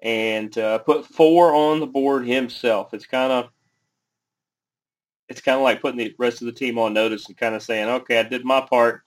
and 0.01 0.57
uh, 0.57 0.77
put 0.77 1.05
four 1.05 1.53
on 1.53 1.81
the 1.81 1.87
board 1.87 2.25
himself. 2.25 2.93
It's 2.93 3.05
kind 3.05 3.33
of 3.33 3.49
it's 5.27 5.41
kind 5.41 5.57
of 5.57 5.63
like 5.63 5.81
putting 5.81 5.97
the 5.97 6.15
rest 6.17 6.41
of 6.41 6.45
the 6.45 6.53
team 6.53 6.79
on 6.79 6.93
notice 6.93 7.27
and 7.27 7.35
kind 7.35 7.53
of 7.53 7.63
saying, 7.63 7.89
okay, 7.89 8.17
I 8.17 8.23
did 8.23 8.45
my 8.45 8.61
part. 8.61 9.01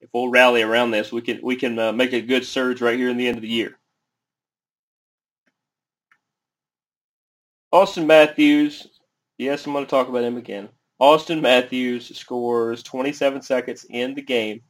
If 0.00 0.10
we'll 0.12 0.30
rally 0.30 0.62
around 0.62 0.90
this, 0.90 1.12
we 1.12 1.22
can 1.22 1.38
we 1.44 1.54
can 1.54 1.78
uh, 1.78 1.92
make 1.92 2.12
a 2.12 2.20
good 2.20 2.44
surge 2.44 2.80
right 2.80 2.98
here 2.98 3.08
in 3.08 3.18
the 3.18 3.28
end 3.28 3.36
of 3.36 3.42
the 3.42 3.48
year. 3.48 3.78
Auston 7.72 8.06
Matthews, 8.06 8.88
yes, 9.42 9.66
I'm 9.66 9.72
going 9.72 9.84
to 9.84 9.90
talk 9.90 10.08
about 10.08 10.24
him 10.24 10.36
again. 10.36 10.68
Auston 11.00 11.40
Matthews 11.40 12.16
scores 12.16 12.82
27 12.82 13.42
seconds 13.42 13.84
in 13.90 14.14
the 14.14 14.22
game 14.22 14.60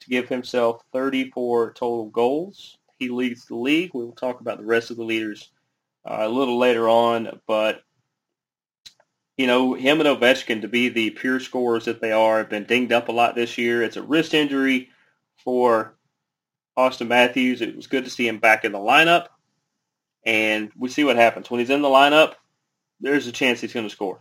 to 0.00 0.08
give 0.08 0.28
himself 0.28 0.82
34 0.92 1.74
total 1.74 2.06
goals. 2.06 2.78
He 2.98 3.08
leads 3.08 3.46
the 3.46 3.56
league. 3.56 3.90
We 3.94 4.04
will 4.04 4.12
talk 4.12 4.40
about 4.40 4.58
the 4.58 4.64
rest 4.64 4.90
of 4.90 4.96
the 4.96 5.04
leaders 5.04 5.50
uh, 6.04 6.18
a 6.20 6.28
little 6.28 6.58
later 6.58 6.88
on, 6.88 7.40
but 7.46 7.82
you 9.36 9.46
know, 9.46 9.74
him 9.74 10.00
and 10.00 10.08
Ovechkin 10.08 10.62
to 10.62 10.68
be 10.68 10.88
the 10.88 11.10
pure 11.10 11.38
scorers 11.38 11.84
that 11.84 12.00
they 12.00 12.10
are 12.10 12.38
have 12.38 12.50
been 12.50 12.64
dinged 12.64 12.92
up 12.92 13.08
a 13.08 13.12
lot 13.12 13.36
this 13.36 13.56
year. 13.56 13.82
It's 13.82 13.96
a 13.96 14.02
wrist 14.02 14.34
injury 14.34 14.88
for 15.36 15.94
Auston 16.76 17.06
Matthews. 17.06 17.60
It 17.60 17.76
was 17.76 17.86
good 17.86 18.04
to 18.04 18.10
see 18.10 18.26
him 18.26 18.38
back 18.38 18.64
in 18.64 18.72
the 18.72 18.78
lineup 18.78 19.28
and 20.24 20.70
we 20.76 20.88
see 20.88 21.04
what 21.04 21.16
happens. 21.16 21.50
When 21.50 21.60
he's 21.60 21.70
in 21.70 21.82
the 21.82 21.88
lineup, 21.88 22.34
there's 23.00 23.26
a 23.26 23.32
chance 23.32 23.60
he's 23.60 23.72
going 23.72 23.86
to 23.86 23.94
score. 23.94 24.20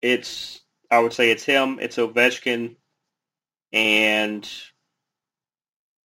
It's, 0.00 0.60
I 0.90 0.98
would 0.98 1.12
say 1.12 1.30
it's 1.30 1.44
him, 1.44 1.78
it's 1.80 1.96
Ovechkin, 1.96 2.76
and 3.72 4.48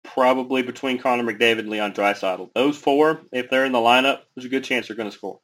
probably 0.03 0.61
between 0.61 0.99
Connor 0.99 1.23
McDavid 1.23 1.59
and 1.59 1.69
Leon 1.69 1.93
Draisaitl. 1.93 2.51
Those 2.53 2.77
four, 2.77 3.21
if 3.31 3.49
they're 3.49 3.65
in 3.65 3.71
the 3.71 3.79
lineup, 3.79 4.21
there's 4.35 4.45
a 4.45 4.49
good 4.49 4.63
chance 4.63 4.87
they're 4.87 4.95
going 4.95 5.09
to 5.09 5.15
score. 5.15 5.39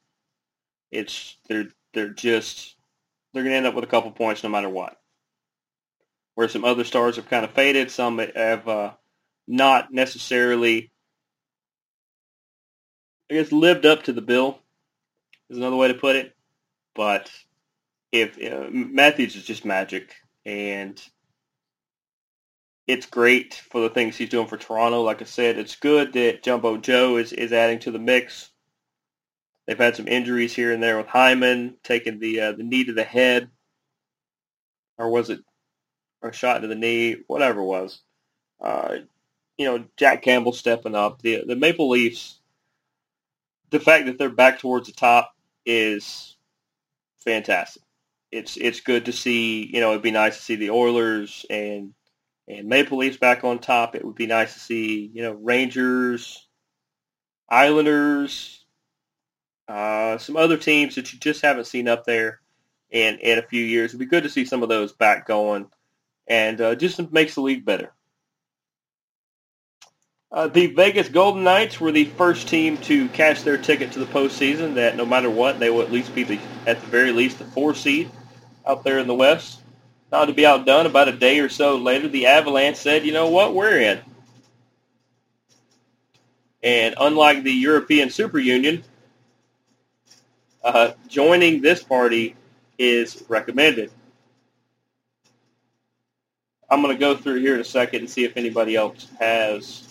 It's 0.90 1.36
they're 1.48 1.68
they're 1.92 2.08
just 2.08 2.74
they're 3.32 3.42
going 3.42 3.52
to 3.52 3.56
end 3.58 3.66
up 3.66 3.74
with 3.74 3.84
a 3.84 3.88
couple 3.88 4.10
points 4.10 4.42
no 4.42 4.48
matter 4.48 4.68
what. 4.68 4.98
Where 6.34 6.48
some 6.48 6.64
other 6.64 6.84
stars 6.84 7.16
have 7.16 7.28
kind 7.28 7.44
of 7.44 7.50
faded, 7.50 7.90
some 7.90 8.18
have 8.18 8.66
uh, 8.68 8.92
not 9.46 9.92
necessarily 9.92 10.90
I 13.30 13.34
guess, 13.34 13.52
lived 13.52 13.84
up 13.84 14.04
to 14.04 14.12
the 14.12 14.22
bill. 14.22 14.58
Is 15.50 15.56
another 15.56 15.76
way 15.76 15.88
to 15.88 15.94
put 15.94 16.16
it. 16.16 16.34
But 16.94 17.30
if 18.12 18.36
uh, 18.42 18.68
Matthews 18.70 19.36
is 19.36 19.44
just 19.44 19.64
magic, 19.64 20.14
and 20.44 21.00
it's 22.88 23.06
great 23.06 23.54
for 23.70 23.82
the 23.82 23.90
things 23.90 24.16
he's 24.16 24.30
doing 24.30 24.46
for 24.46 24.56
Toronto. 24.56 25.02
Like 25.02 25.20
I 25.20 25.26
said, 25.26 25.58
it's 25.58 25.76
good 25.76 26.14
that 26.14 26.42
Jumbo 26.42 26.78
Joe 26.78 27.18
is, 27.18 27.32
is 27.32 27.52
adding 27.52 27.78
to 27.80 27.90
the 27.90 27.98
mix. 27.98 28.50
They've 29.66 29.78
had 29.78 29.94
some 29.94 30.08
injuries 30.08 30.54
here 30.54 30.72
and 30.72 30.82
there 30.82 30.96
with 30.96 31.06
Hyman 31.06 31.76
taking 31.84 32.18
the 32.18 32.40
uh, 32.40 32.52
the 32.52 32.62
knee 32.62 32.84
to 32.84 32.94
the 32.94 33.04
head, 33.04 33.50
or 34.96 35.10
was 35.10 35.28
it 35.28 35.40
a 36.22 36.32
shot 36.32 36.62
to 36.62 36.66
the 36.66 36.74
knee? 36.74 37.18
Whatever 37.26 37.60
it 37.60 37.66
was. 37.66 38.00
Uh, 38.58 38.96
you 39.58 39.66
know, 39.66 39.84
Jack 39.98 40.22
Campbell 40.22 40.52
stepping 40.52 40.94
up. 40.94 41.20
The 41.20 41.44
the 41.46 41.56
Maple 41.56 41.90
Leafs. 41.90 42.40
The 43.68 43.80
fact 43.80 44.06
that 44.06 44.16
they're 44.16 44.30
back 44.30 44.60
towards 44.60 44.88
the 44.88 44.94
top 44.94 45.34
is 45.68 46.36
fantastic. 47.20 47.82
It's 48.32 48.56
it's 48.56 48.80
good 48.80 49.04
to 49.04 49.12
see. 49.12 49.70
You 49.72 49.80
know, 49.80 49.90
it'd 49.90 50.02
be 50.02 50.10
nice 50.10 50.36
to 50.36 50.42
see 50.42 50.56
the 50.56 50.70
Oilers 50.70 51.46
and 51.48 51.94
and 52.48 52.66
Maple 52.68 52.98
Leafs 52.98 53.18
back 53.18 53.44
on 53.44 53.58
top. 53.58 53.94
It 53.94 54.04
would 54.04 54.14
be 54.16 54.26
nice 54.26 54.54
to 54.54 54.60
see, 54.60 55.10
you 55.12 55.22
know, 55.22 55.32
Rangers, 55.32 56.48
Islanders, 57.48 58.64
uh, 59.68 60.16
some 60.16 60.36
other 60.36 60.56
teams 60.56 60.94
that 60.94 61.12
you 61.12 61.18
just 61.18 61.42
haven't 61.42 61.66
seen 61.66 61.88
up 61.88 62.04
there 62.04 62.40
in, 62.90 63.18
in 63.18 63.38
a 63.38 63.42
few 63.42 63.62
years. 63.62 63.90
It'd 63.90 64.00
be 64.00 64.06
good 64.06 64.22
to 64.22 64.30
see 64.30 64.46
some 64.46 64.62
of 64.62 64.70
those 64.70 64.92
back 64.92 65.26
going 65.26 65.66
and 66.26 66.60
uh, 66.60 66.74
just 66.74 67.12
makes 67.12 67.34
the 67.34 67.42
league 67.42 67.66
better. 67.66 67.92
Uh, 70.30 70.46
the 70.46 70.66
Vegas 70.66 71.08
Golden 71.08 71.42
Knights 71.42 71.80
were 71.80 71.90
the 71.90 72.04
first 72.04 72.48
team 72.48 72.76
to 72.78 73.08
cash 73.08 73.42
their 73.42 73.56
ticket 73.56 73.92
to 73.92 73.98
the 73.98 74.06
postseason. 74.06 74.74
That 74.74 74.96
no 74.96 75.06
matter 75.06 75.30
what, 75.30 75.58
they 75.58 75.70
will 75.70 75.80
at 75.80 75.90
least 75.90 76.14
be 76.14 76.22
the, 76.22 76.38
at 76.66 76.80
the 76.80 76.86
very 76.88 77.12
least 77.12 77.38
the 77.38 77.46
four 77.46 77.74
seed 77.74 78.10
out 78.66 78.84
there 78.84 78.98
in 78.98 79.06
the 79.06 79.14
West. 79.14 79.60
Not 80.12 80.26
to 80.26 80.34
be 80.34 80.44
outdone, 80.44 80.86
about 80.86 81.08
a 81.08 81.12
day 81.12 81.40
or 81.40 81.48
so 81.48 81.76
later, 81.76 82.08
the 82.08 82.26
Avalanche 82.26 82.76
said, 82.76 83.06
you 83.06 83.12
know 83.12 83.30
what, 83.30 83.54
we're 83.54 83.78
in. 83.78 84.00
And 86.62 86.94
unlike 86.98 87.42
the 87.42 87.52
European 87.52 88.10
Super 88.10 88.38
Union, 88.38 88.84
uh, 90.62 90.92
joining 91.08 91.62
this 91.62 91.82
party 91.82 92.36
is 92.78 93.24
recommended. 93.28 93.90
I'm 96.70 96.82
going 96.82 96.94
to 96.94 97.00
go 97.00 97.16
through 97.16 97.40
here 97.40 97.54
in 97.54 97.60
a 97.60 97.64
second 97.64 98.00
and 98.00 98.10
see 98.10 98.24
if 98.24 98.36
anybody 98.36 98.76
else 98.76 99.06
has 99.18 99.87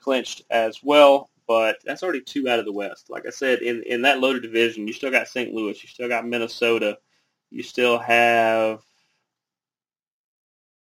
clinched 0.00 0.42
as 0.50 0.80
well, 0.82 1.30
but 1.46 1.78
that's 1.84 2.02
already 2.02 2.22
two 2.22 2.48
out 2.48 2.58
of 2.58 2.64
the 2.64 2.72
West. 2.72 3.10
Like 3.10 3.26
I 3.26 3.30
said, 3.30 3.60
in, 3.60 3.82
in 3.84 4.02
that 4.02 4.20
loaded 4.20 4.42
division, 4.42 4.86
you 4.86 4.92
still 4.92 5.10
got 5.10 5.28
St. 5.28 5.52
Louis, 5.52 5.82
you 5.82 5.88
still 5.88 6.08
got 6.08 6.26
Minnesota, 6.26 6.98
you 7.50 7.62
still 7.62 7.98
have 7.98 8.82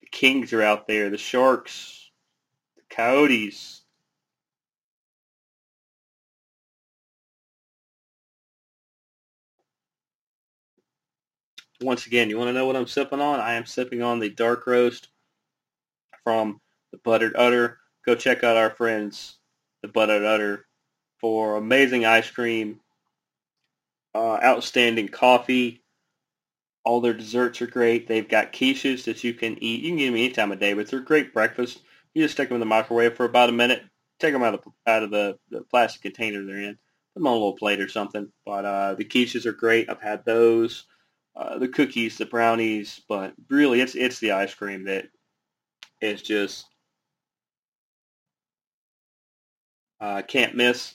the 0.01 0.09
Kings 0.09 0.53
are 0.53 0.63
out 0.63 0.87
there, 0.87 1.11
the 1.11 1.19
Sharks, 1.19 2.11
the 2.77 2.83
Coyotes. 2.95 3.83
Once 11.83 12.07
again, 12.07 12.31
you 12.31 12.39
want 12.39 12.49
to 12.49 12.53
know 12.53 12.67
what 12.67 12.77
I'm 12.77 12.87
sipping 12.87 13.21
on? 13.21 13.41
I 13.41 13.55
am 13.55 13.67
sipping 13.67 14.03
on 14.03 14.19
the 14.21 14.31
dark 14.31 14.67
roast 14.67 15.09
from 16.25 16.61
the 16.93 16.99
Butter'd 16.99 17.37
Udder. 17.37 17.80
Go 18.05 18.15
check 18.15 18.43
out 18.43 18.57
our 18.57 18.71
friends, 18.71 19.37
the 19.83 19.89
Butter'd 19.89 20.25
Udder, 20.25 20.67
for 21.21 21.57
amazing 21.57 22.05
ice 22.05 22.31
cream, 22.31 22.81
uh, 24.15 24.39
outstanding 24.43 25.09
coffee, 25.09 25.83
all 26.85 27.01
their 27.01 27.13
desserts 27.13 27.61
are 27.61 27.67
great. 27.67 28.09
They've 28.09 28.29
got 28.29 28.53
quiches 28.53 29.05
that 29.05 29.23
you 29.23 29.35
can 29.35 29.63
eat. 29.63 29.83
You 29.83 29.91
can 29.91 29.99
eat 29.99 30.07
them 30.07 30.15
any 30.15 30.31
time 30.31 30.53
of 30.53 30.59
day, 30.59 30.73
but 30.73 30.89
they're 30.89 31.01
great 31.01 31.35
breakfast. 31.35 31.81
You 32.15 32.23
just 32.23 32.35
stick 32.35 32.49
them 32.49 32.57
in 32.57 32.61
the 32.61 32.67
microwave 32.67 33.17
for 33.17 33.25
about 33.25 33.51
a 33.51 33.53
minute. 33.53 33.83
Take 34.19 34.33
them 34.33 34.43
out 34.43 34.55
of 34.55 34.63
the, 34.63 34.91
out 34.91 35.03
of 35.03 35.11
the, 35.11 35.39
the 35.51 35.63
plastic 35.63 36.03
container 36.03 36.45
they're 36.45 36.57
in. 36.57 36.79
Put 37.15 37.21
them 37.21 37.27
on 37.27 37.33
a 37.33 37.37
little 37.37 37.57
plate 37.57 37.81
or 37.81 37.89
something. 37.89 38.33
But 38.47 38.65
uh, 38.65 38.95
the 38.95 39.05
quiches 39.05 39.47
are 39.47 39.53
great. 39.53 39.91
I've 39.91 40.01
had 40.01 40.25
those. 40.25 40.87
Uh, 41.37 41.59
the 41.59 41.69
cookies, 41.69 42.19
the 42.19 42.27
brownies, 42.27 43.01
but 43.09 43.35
really 43.49 43.81
it's 43.81 43.95
it's 43.95 44.19
the 44.19 44.33
ice 44.33 44.53
cream 44.53 44.87
that 44.87 45.07
is 46.01 46.21
just 46.23 46.67
uh, 50.01 50.23
can't 50.23 50.55
miss 50.55 50.95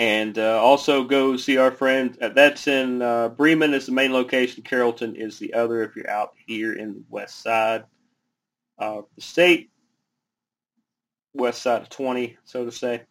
and 0.00 0.38
uh, 0.38 0.58
also 0.58 1.04
go 1.04 1.36
see 1.36 1.58
our 1.58 1.70
friend. 1.70 2.16
Uh, 2.22 2.30
that's 2.30 2.66
in 2.66 3.02
uh, 3.02 3.28
Bremen 3.28 3.74
is 3.74 3.84
the 3.84 3.92
main 3.92 4.14
location. 4.14 4.62
Carrollton 4.62 5.14
is 5.14 5.38
the 5.38 5.52
other. 5.52 5.82
If 5.82 5.94
you're 5.94 6.08
out 6.08 6.32
here 6.46 6.72
in 6.72 6.94
the 6.94 7.04
west 7.10 7.42
side 7.42 7.84
of 8.78 9.04
the 9.14 9.20
state, 9.20 9.68
west 11.34 11.60
side 11.60 11.82
of 11.82 11.90
20, 11.90 12.38
so 12.44 12.64
to 12.64 12.72
say. 12.72 13.02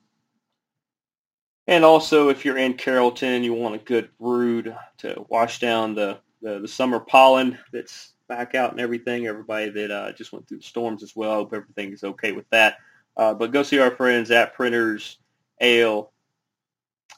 And 1.67 1.85
also, 1.85 2.29
if 2.29 2.43
you're 2.43 2.57
in 2.57 2.73
Carrollton 2.73 3.33
and 3.33 3.45
you 3.45 3.53
want 3.53 3.75
a 3.75 3.85
good 3.85 4.09
brood 4.19 4.75
to 4.97 5.27
wash 5.29 5.59
down 5.59 5.93
the, 5.93 6.17
the, 6.41 6.57
the 6.61 6.67
summer 6.67 6.99
pollen 6.99 7.59
that's 7.71 8.13
back 8.27 8.55
out 8.55 8.71
and 8.71 8.81
everything, 8.81 9.27
everybody 9.27 9.69
that 9.69 9.91
uh, 9.91 10.11
just 10.13 10.33
went 10.33 10.47
through 10.47 10.57
the 10.57 10.63
storms 10.63 11.03
as 11.03 11.15
well, 11.15 11.35
hope 11.35 11.53
everything 11.53 11.93
is 11.93 12.03
okay 12.03 12.31
with 12.31 12.49
that. 12.49 12.77
Uh, 13.17 13.33
but 13.33 13.51
go 13.51 13.63
see 13.63 13.79
our 13.79 13.91
friends 13.91 14.31
at 14.31 14.53
Printer's 14.53 15.17
Ale 15.59 16.11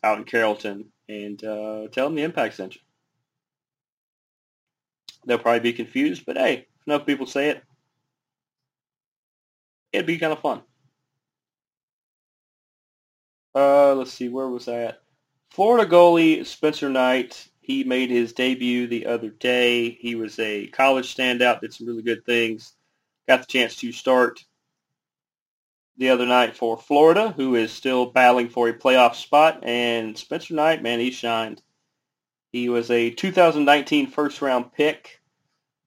out 0.04 0.18
in 0.18 0.24
Carrollton 0.24 0.86
and 1.08 1.44
uh, 1.44 1.88
tell 1.92 2.06
them 2.06 2.16
the 2.16 2.24
Impact 2.24 2.58
you. 2.60 2.82
They'll 5.26 5.38
probably 5.38 5.60
be 5.60 5.74
confused, 5.74 6.26
but 6.26 6.38
hey, 6.38 6.66
enough 6.88 7.06
people 7.06 7.28
say 7.28 7.50
it, 7.50 7.64
it'd 9.94 10.08
be 10.08 10.18
kind 10.18 10.34
of 10.34 10.40
fun. 10.40 10.62
Uh, 13.54 13.94
let's 13.96 14.14
see, 14.14 14.30
where 14.30 14.48
was 14.48 14.66
that? 14.66 15.02
Florida 15.52 15.90
goalie 15.90 16.46
Spencer 16.46 16.90
Knight. 16.90 17.48
He 17.60 17.84
made 17.84 18.10
his 18.10 18.34
debut 18.34 18.88
the 18.88 19.06
other 19.06 19.30
day. 19.30 19.92
He 19.92 20.16
was 20.16 20.40
a 20.40 20.68
college 20.68 21.16
standout, 21.16 21.62
did 21.62 21.74
some 21.74 21.88
really 21.88 22.02
good 22.02 22.26
things. 22.26 22.74
Got 23.28 23.42
the 23.42 23.46
chance 23.48 23.76
to 23.78 23.92
start 23.92 24.44
the 25.98 26.10
other 26.10 26.26
night 26.26 26.56
for 26.56 26.78
Florida, 26.78 27.32
who 27.32 27.56
is 27.56 27.72
still 27.72 28.06
battling 28.06 28.50
for 28.50 28.68
a 28.68 28.74
playoff 28.74 29.16
spot. 29.16 29.64
And 29.64 30.18
Spencer 30.18 30.54
Knight, 30.54 30.82
man, 30.82 31.00
he 31.00 31.12
shined. 31.12 31.62
He 32.52 32.70
was 32.70 32.92
a 32.92 33.12
2019 33.12 34.08
first 34.08 34.42
round 34.42 34.74
pick. 34.74 35.22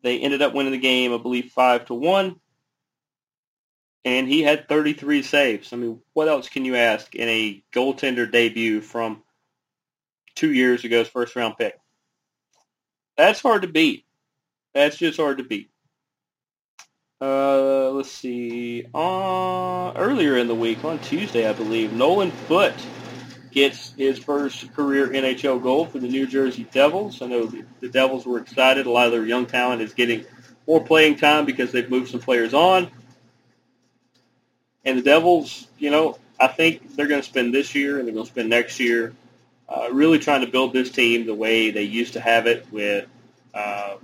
They 0.03 0.21
ended 0.21 0.43
up 0.43 0.55
winning 0.55 0.73
the 0.73 0.79
game, 0.79 1.13
I 1.13 1.19
believe, 1.19 1.53
five 1.53 1.87
to 1.87 1.95
one. 1.95 2.41
And 4.05 4.29
he 4.29 4.43
had 4.43 4.69
33 4.69 5.23
saves. 5.23 5.73
I 5.73 5.77
mean, 5.77 6.01
what 6.13 6.29
else 6.29 6.49
can 6.49 6.65
you 6.65 6.77
ask 6.77 7.15
in 7.15 7.29
a 7.29 7.63
goaltender 7.73 8.31
debut 8.31 8.83
from 8.83 9.23
two 10.35 10.53
years 10.53 10.85
ago's 10.85 11.09
first 11.09 11.35
round 11.37 11.57
pick? 11.57 11.79
That's 13.17 13.41
hard 13.41 13.63
to 13.63 13.69
beat. 13.69 14.05
That's 14.75 14.97
just 14.97 15.19
hard 15.19 15.39
to 15.39 15.45
beat. 15.45 15.71
Uh, 17.21 17.91
let's 17.91 18.11
see. 18.11 18.85
Uh, 18.95 19.93
earlier 19.93 20.37
in 20.37 20.49
the 20.49 20.55
week, 20.55 20.85
on 20.85 20.99
Tuesday, 20.99 21.49
I 21.49 21.53
believe, 21.53 21.93
Nolan 21.93 22.31
Foote 22.31 22.75
gets 23.51 23.93
his 23.93 24.19
first 24.19 24.75
career 24.75 25.09
NHL 25.09 25.63
goal 25.63 25.87
for 25.87 25.99
the 25.99 26.09
New 26.09 26.27
Jersey 26.27 26.67
Devils. 26.73 27.23
I 27.23 27.27
know 27.27 27.51
the 27.81 27.89
Devils 27.89 28.27
were 28.27 28.39
excited. 28.39 28.87
A 28.87 28.91
lot 28.91 29.07
of 29.07 29.13
their 29.13 29.25
young 29.25 29.47
talent 29.47 29.81
is 29.81 29.95
getting 29.95 30.25
more 30.67 30.85
playing 30.85 31.17
time 31.17 31.45
because 31.45 31.71
they've 31.71 31.89
moved 31.89 32.11
some 32.11 32.21
players 32.21 32.53
on. 32.53 32.91
And 34.85 34.99
the 34.99 35.03
Devils, 35.03 35.69
you 35.79 35.91
know, 35.91 36.19
I 36.39 36.49
think 36.49 36.97
they're 36.97 37.07
going 37.07 37.23
to 37.23 37.27
spend 37.27 37.55
this 37.55 37.75
year 37.75 37.99
and 37.99 38.07
they're 38.07 38.15
going 38.15 38.27
to 38.27 38.31
spend 38.31 38.51
next 38.51 38.81
year 38.81 39.15
uh, 39.69 39.89
really 39.93 40.19
trying 40.19 40.43
to 40.43 40.51
build 40.51 40.73
this 40.73 40.91
team 40.91 41.27
the 41.27 41.35
way 41.35 41.71
they 41.71 41.85
used 41.85 42.15
to 42.15 42.21
have 42.21 42.47
it 42.47 42.67
with, 42.71 43.07
uh, 43.55 43.95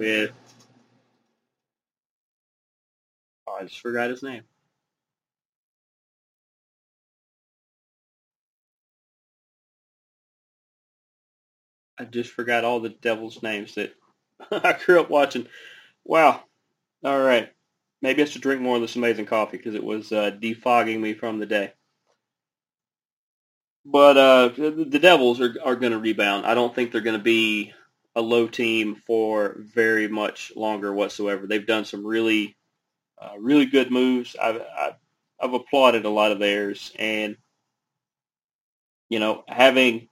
with 0.00 0.32
oh, 3.46 3.58
I 3.60 3.64
just 3.64 3.80
forgot 3.80 4.08
his 4.08 4.22
name. 4.22 4.44
I 11.98 12.04
just 12.04 12.30
forgot 12.30 12.64
all 12.64 12.80
the 12.80 12.88
devil's 12.88 13.42
names 13.42 13.74
that 13.74 13.94
I 14.50 14.78
grew 14.86 15.00
up 15.00 15.10
watching. 15.10 15.46
Wow. 16.02 16.42
All 17.04 17.20
right. 17.20 17.52
Maybe 18.00 18.22
I 18.22 18.24
should 18.24 18.40
drink 18.40 18.62
more 18.62 18.76
of 18.76 18.80
this 18.82 18.96
amazing 18.96 19.26
coffee 19.26 19.58
because 19.58 19.74
it 19.74 19.84
was 19.84 20.10
uh, 20.12 20.30
defogging 20.30 20.98
me 20.98 21.12
from 21.12 21.38
the 21.38 21.46
day. 21.46 21.74
But 23.84 24.16
uh, 24.16 24.48
the, 24.48 24.98
Devils 24.98 25.42
are, 25.42 25.54
are 25.62 25.76
going 25.76 25.92
to 25.92 25.98
rebound. 25.98 26.46
I 26.46 26.54
don't 26.54 26.74
think 26.74 26.90
they're 26.90 27.02
going 27.02 27.18
to 27.18 27.22
be 27.22 27.74
a 28.20 28.22
low 28.22 28.46
team 28.46 28.94
for 28.94 29.56
very 29.58 30.06
much 30.06 30.52
longer 30.54 30.92
whatsoever. 30.92 31.46
They've 31.46 31.66
done 31.66 31.86
some 31.86 32.06
really, 32.06 32.54
uh, 33.20 33.38
really 33.38 33.66
good 33.66 33.90
moves. 33.90 34.36
I've, 34.40 34.62
I've, 34.78 34.94
I've 35.40 35.54
applauded 35.54 36.04
a 36.04 36.10
lot 36.10 36.32
of 36.32 36.38
theirs, 36.38 36.92
and 36.98 37.36
you 39.08 39.18
know, 39.18 39.42
having 39.48 40.08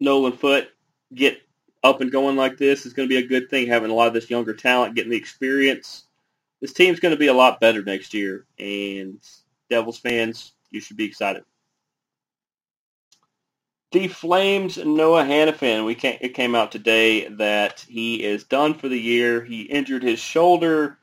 Nolan 0.00 0.32
Foote 0.32 0.68
get 1.12 1.42
up 1.82 2.00
and 2.00 2.12
going 2.12 2.36
like 2.36 2.56
this 2.56 2.86
is 2.86 2.92
going 2.92 3.08
to 3.08 3.14
be 3.14 3.22
a 3.22 3.28
good 3.28 3.50
thing. 3.50 3.66
Having 3.66 3.90
a 3.90 3.94
lot 3.94 4.06
of 4.06 4.14
this 4.14 4.30
younger 4.30 4.54
talent, 4.54 4.94
getting 4.94 5.10
the 5.10 5.16
experience, 5.16 6.04
this 6.60 6.72
team's 6.72 7.00
going 7.00 7.12
to 7.12 7.18
be 7.18 7.26
a 7.26 7.34
lot 7.34 7.60
better 7.60 7.82
next 7.82 8.14
year. 8.14 8.46
And 8.58 9.18
Devils 9.68 9.98
fans, 9.98 10.52
you 10.70 10.80
should 10.80 10.96
be 10.96 11.04
excited. 11.04 11.44
The 13.94 14.08
Flames, 14.08 14.76
Noah 14.76 15.22
Hanifin. 15.22 15.86
We 15.86 15.94
came, 15.94 16.18
it 16.20 16.34
came 16.34 16.56
out 16.56 16.72
today 16.72 17.28
that 17.28 17.86
he 17.88 18.24
is 18.24 18.42
done 18.42 18.74
for 18.74 18.88
the 18.88 18.98
year. 18.98 19.44
He 19.44 19.62
injured 19.62 20.02
his 20.02 20.18
shoulder 20.18 20.98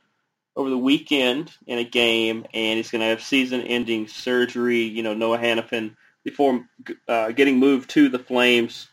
over 0.58 0.70
the 0.70 0.78
weekend 0.78 1.54
in 1.66 1.78
a 1.78 1.86
game, 1.86 2.46
and 2.54 2.76
he's 2.76 2.92
going 2.92 3.00
to 3.00 3.06
have 3.06 3.24
season-ending 3.24 4.10
surgery. 4.10 4.82
You 4.82 5.04
know, 5.04 5.14
Noah 5.14 5.38
Hanifin, 5.38 5.96
before 6.26 6.66
uh, 7.08 7.32
getting 7.32 7.60
moved 7.60 7.92
to 7.92 8.10
the 8.10 8.20
Flames, 8.20 8.90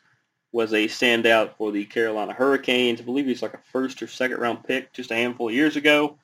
was 0.53 0.73
a 0.73 0.87
standout 0.87 1.57
for 1.59 1.73
the 1.73 1.85
Carolina 1.85 2.33
Hurricanes. 2.33 3.01
I 3.01 3.05
believe 3.05 3.27
he's 3.27 3.43
like 3.43 3.55
a 3.55 3.61
first 3.73 4.01
or 4.01 4.07
second 4.07 4.39
round 4.39 4.63
pick 4.63 4.93
just 4.93 5.11
a 5.11 5.17
handful 5.17 5.49
of 5.49 5.55
years 5.57 5.75
ago, 5.75 6.19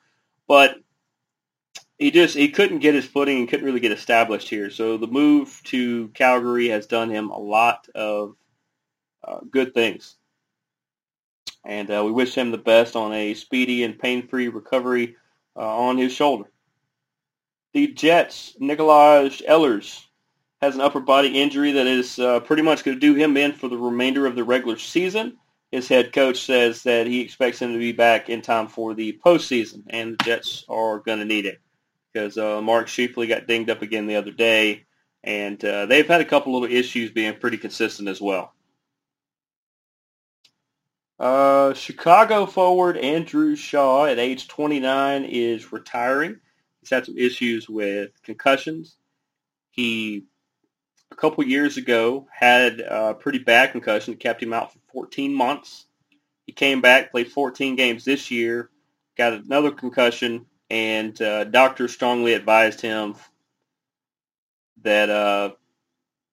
but 0.47 0.77
he 1.97 2.11
just 2.11 2.35
he 2.35 2.49
couldn't 2.49 2.79
get 2.79 2.95
his 2.95 3.05
footing 3.05 3.39
and 3.39 3.49
couldn't 3.49 3.65
really 3.65 3.79
get 3.79 3.91
established 3.91 4.49
here. 4.49 4.69
So 4.69 4.97
the 4.97 5.07
move 5.07 5.61
to 5.65 6.09
Calgary 6.09 6.69
has 6.69 6.87
done 6.87 7.09
him 7.09 7.29
a 7.29 7.39
lot 7.39 7.87
of 7.95 8.35
uh, 9.23 9.39
good 9.49 9.73
things, 9.73 10.15
and 11.63 11.89
uh, 11.89 12.03
we 12.05 12.11
wish 12.11 12.35
him 12.35 12.51
the 12.51 12.57
best 12.57 12.95
on 12.95 13.13
a 13.13 13.33
speedy 13.33 13.83
and 13.83 13.97
pain-free 13.97 14.49
recovery 14.49 15.15
uh, 15.55 15.77
on 15.77 15.97
his 15.97 16.13
shoulder. 16.13 16.51
The 17.73 17.87
Jets, 17.87 18.55
Nikolaj 18.61 19.45
Ehlers 19.45 20.01
has 20.61 20.75
an 20.75 20.81
upper 20.81 21.01
body 21.01 21.41
injury 21.41 21.73
that 21.73 21.87
is 21.87 22.19
uh, 22.19 22.39
pretty 22.41 22.61
much 22.61 22.83
going 22.83 22.95
to 22.95 23.01
do 23.01 23.15
him 23.15 23.35
in 23.35 23.53
for 23.53 23.67
the 23.67 23.77
remainder 23.77 24.25
of 24.25 24.35
the 24.35 24.43
regular 24.43 24.77
season. 24.77 25.37
His 25.71 25.89
head 25.89 26.13
coach 26.13 26.45
says 26.45 26.83
that 26.83 27.07
he 27.07 27.19
expects 27.19 27.61
him 27.61 27.73
to 27.73 27.79
be 27.79 27.91
back 27.91 28.29
in 28.29 28.41
time 28.41 28.67
for 28.67 28.93
the 28.93 29.19
postseason, 29.25 29.83
and 29.89 30.13
the 30.13 30.23
Jets 30.23 30.63
are 30.69 30.99
going 30.99 31.19
to 31.19 31.25
need 31.25 31.45
it 31.45 31.59
because 32.15 32.37
uh, 32.37 32.61
Mark 32.61 32.87
Scheifele 32.87 33.27
got 33.27 33.45
dinged 33.45 33.69
up 33.69 33.81
again 33.81 34.07
the 34.07 34.15
other 34.15 34.31
day, 34.31 34.85
and 35.21 35.63
uh, 35.65 35.85
they've 35.85 36.07
had 36.07 36.21
a 36.21 36.25
couple 36.25 36.53
little 36.53 36.73
issues 36.73 37.11
being 37.11 37.35
pretty 37.35 37.57
consistent 37.57 38.07
as 38.07 38.21
well. 38.21 38.53
Uh, 41.19 41.73
Chicago 41.73 42.45
forward 42.45 42.95
Andrew 42.95 43.57
Shaw 43.57 44.05
at 44.05 44.17
age 44.17 44.47
29 44.47 45.25
is 45.25 45.73
retiring. 45.73 46.39
He's 46.79 46.89
had 46.89 47.05
some 47.05 47.17
issues 47.17 47.67
with 47.67 48.11
concussions. 48.23 48.95
He, 49.71 50.23
a 51.11 51.15
couple 51.15 51.43
years 51.43 51.75
ago, 51.75 52.27
had 52.31 52.79
a 52.79 53.13
pretty 53.13 53.39
bad 53.39 53.73
concussion 53.73 54.13
that 54.13 54.21
kept 54.21 54.41
him 54.41 54.53
out 54.53 54.71
for 54.71 54.79
14 54.93 55.33
months. 55.33 55.85
He 56.45 56.53
came 56.53 56.79
back, 56.79 57.11
played 57.11 57.29
14 57.29 57.75
games 57.75 58.05
this 58.05 58.31
year, 58.31 58.69
got 59.17 59.33
another 59.33 59.71
concussion, 59.71 60.45
and 60.69 61.19
uh, 61.21 61.43
doctors 61.45 61.93
strongly 61.93 62.33
advised 62.33 62.81
him 62.81 63.15
that 64.83 65.09
uh, 65.09 65.51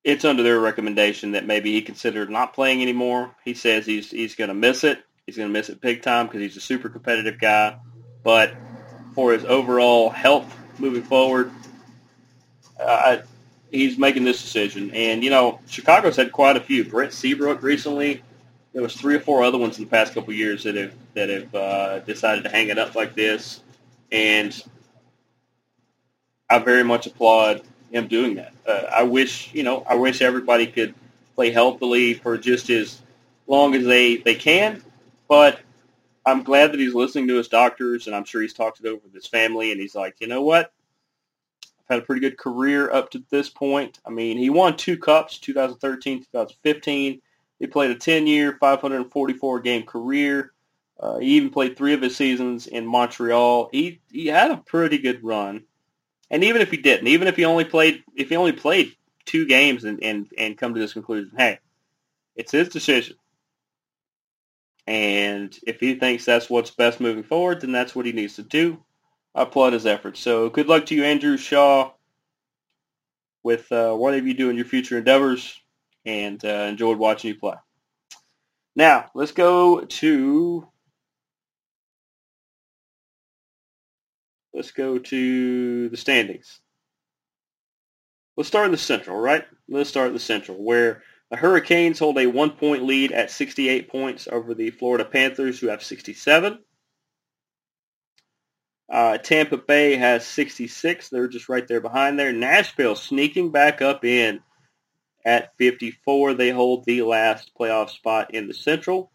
it's 0.05 0.25
under 0.25 0.43
their 0.43 0.59
recommendation 0.59 1.33
that 1.33 1.47
maybe 1.47 1.73
he 1.73 1.83
considered 1.83 2.31
not 2.31 2.55
playing 2.55 2.83
anymore. 2.83 3.35
He 3.45 3.55
says 3.55 3.87
he's 3.87 4.11
he's 4.11 4.35
going 4.35 4.49
to 4.49 4.55
miss 4.55 4.85
it. 4.85 5.03
He's 5.27 5.37
going 5.37 5.49
to 5.49 5.53
miss 5.53 5.69
it 5.69 5.81
big 5.81 6.03
time 6.03 6.27
because 6.27 6.41
he's 6.41 6.57
a 6.57 6.61
super 6.61 6.89
competitive 6.89 7.39
guy. 7.39 7.77
But 8.23 8.55
for 9.15 9.33
his 9.33 9.45
overall 9.45 10.11
health 10.11 10.57
moving 10.79 11.03
forward, 11.03 11.51
he's 13.71 13.99
making 13.99 14.25
this 14.25 14.43
decision. 14.43 14.91
And 14.93 15.23
you 15.23 15.31
know, 15.31 15.61
Chicago's 15.67 16.17
had 16.17 16.33
quite 16.33 16.57
a 16.57 16.61
few. 16.61 16.85
Brent 16.85 17.13
Seabrook 17.13 17.63
recently. 17.63 18.23
There 18.73 18.83
was 18.83 18.95
three 18.95 19.15
or 19.15 19.21
four 19.21 19.43
other 19.43 19.59
ones 19.59 19.77
in 19.77 19.85
the 19.85 19.91
past 19.91 20.15
couple 20.15 20.33
years 20.33 20.65
that 20.65 20.77
have 20.77 20.95
that 21.15 21.29
have 21.29 21.55
uh, 21.55 21.99
decided 22.01 22.45
to 22.45 22.51
hang 22.51 22.69
it 22.69 22.79
up 22.79 22.95
like 22.95 23.15
this 23.15 23.61
and 24.13 24.63
I 26.49 26.59
very 26.59 26.85
much 26.85 27.07
applaud 27.07 27.63
him 27.91 28.07
doing 28.07 28.37
that. 28.37 28.53
Uh, 28.67 28.85
I 28.95 29.03
wish, 29.03 29.53
you 29.55 29.63
know, 29.63 29.83
I 29.89 29.95
wish 29.95 30.21
everybody 30.21 30.67
could 30.67 30.95
play 31.35 31.51
healthily 31.51 32.15
for 32.15 32.37
just 32.37 32.71
as 32.71 33.01
long 33.47 33.75
as 33.75 33.85
they, 33.85 34.19
they 34.19 34.35
can, 34.35 34.83
but 35.29 35.61
I'm 36.25 36.43
glad 36.43 36.73
that 36.73 36.81
he's 36.81 36.95
listening 36.95 37.27
to 37.29 37.37
his 37.37 37.49
doctors, 37.49 38.07
and 38.07 38.15
I'm 38.15 38.25
sure 38.25 38.43
he's 38.43 38.55
talked 38.55 38.81
it 38.81 38.87
over 38.87 39.01
with 39.03 39.15
his 39.15 39.27
family, 39.27 39.73
and 39.73 39.81
he's 39.81 39.95
like, 39.95 40.17
you 40.21 40.29
know 40.29 40.43
what? 40.43 40.73
I've 41.65 41.97
had 41.97 41.99
a 42.01 42.07
pretty 42.07 42.21
good 42.21 42.39
career 42.39 42.93
up 42.93 43.11
to 43.11 43.25
this 43.31 43.49
point. 43.49 43.99
I 44.07 44.11
mean, 44.11 44.39
he 44.39 44.51
won 44.51 44.77
two 44.77 44.97
cups, 44.97 45.39
2013, 45.39 46.21
2015. 46.21 47.21
He 47.59 47.67
played 47.67 47.91
a 47.91 47.97
10-year, 47.97 48.59
544-game 48.61 49.85
career. 49.85 50.52
Uh, 51.03 51.19
he 51.19 51.31
even 51.31 51.51
played 51.51 51.77
three 51.77 51.95
of 51.95 52.01
his 52.01 52.17
seasons 52.17 52.69
in 52.69 52.87
Montreal. 52.87 53.69
He 53.73 54.01
he 54.11 54.29
had 54.29 54.53
a 54.53 54.59
pretty 54.59 54.99
good 54.99 55.25
run, 55.25 55.65
and 56.31 56.45
even 56.45 56.63
if 56.63 56.71
he 56.71 56.77
didn't, 56.77 57.09
even 57.09 57.27
if 57.27 57.35
he 57.35 57.45
only 57.45 57.65
played 57.65 58.05
if 58.15 58.29
he 58.29 58.37
only 58.37 58.53
played 58.53 58.95
two 59.25 59.47
games 59.47 59.83
and 59.83 60.01
and, 60.03 60.29
and 60.39 60.57
come 60.57 60.75
to 60.75 60.81
this 60.81 60.93
conclusion, 60.93 61.33
hey, 61.37 61.59
it's 62.37 62.53
his 62.53 62.69
decision. 62.69 63.17
And 64.87 65.57
if 65.67 65.81
he 65.81 65.97
thinks 65.97 66.25
that's 66.25 66.49
what's 66.49 66.71
best 66.71 67.01
moving 67.01 67.25
forward, 67.25 67.61
then 67.61 67.73
that's 67.73 67.97
what 67.97 68.07
he 68.07 68.13
needs 68.13 68.37
to 68.37 68.43
do. 68.43 68.83
I 69.35 69.43
applaud 69.43 69.73
his 69.73 69.87
efforts. 69.87 70.21
So 70.21 70.51
good 70.51 70.69
luck 70.69 70.87
to 70.87 70.95
you, 70.95 71.05
Andrew 71.05 71.37
Shaw, 71.37 71.93
with 73.43 73.71
uh, 73.73 73.95
whatever 73.95 74.27
you 74.27 74.35
do 74.35 74.51
in 74.51 74.57
your 74.57 74.67
future 74.67 74.99
endeavors, 74.99 75.59
and 76.05 76.45
uh, 76.45 76.67
enjoyed 76.69 76.99
watching 76.99 77.29
you 77.33 77.41
play. 77.41 77.55
Now 78.77 79.11
let's 79.15 79.33
go 79.33 79.81
to 79.81 80.69
Let's 84.55 84.71
go 84.71 84.99
to 84.99 85.89
the 85.89 85.97
standings. 85.97 86.61
Let's 88.37 88.49
start 88.49 88.67
in 88.67 88.73
the 88.73 88.79
Central, 88.79 89.19
right? 89.19 89.45
Let's 89.69 89.91
start 89.91 90.09
in 90.09 90.15
the 90.15 90.21
Central, 90.21 90.63
where 90.63 91.03
the 91.31 91.37
Hurricanes 91.37 91.99
hold 91.99 92.19
a 92.19 92.27
one-point 92.27 92.83
lead 92.83 93.13
at 93.13 93.31
68 93.31 93.89
points 93.89 94.29
over 94.31 94.55
the 94.55 94.71
Florida 94.71 95.05
Panthers, 95.05 95.59
who 95.59 95.69
have 95.69 95.83
67. 95.83 96.59
Uh, 98.91 99.17
Tampa 99.19 99.57
Bay 99.57 99.97
has 99.97 100.27
66. 100.27 101.09
They're 101.09 101.29
just 101.29 101.49
right 101.49 101.67
there 101.67 101.81
behind 101.81 102.19
there. 102.19 102.33
Nashville 102.33 102.95
sneaking 102.95 103.51
back 103.51 103.81
up 103.81 104.05
in 104.05 104.41
at 105.25 105.57
54. 105.57 106.35
They 106.35 106.51
hold 106.51 106.85
the 106.85 107.03
last 107.03 107.53
playoff 107.59 107.89
spot 107.89 108.35
in 108.35 108.49
the 108.49 108.55
Central. 108.55 109.11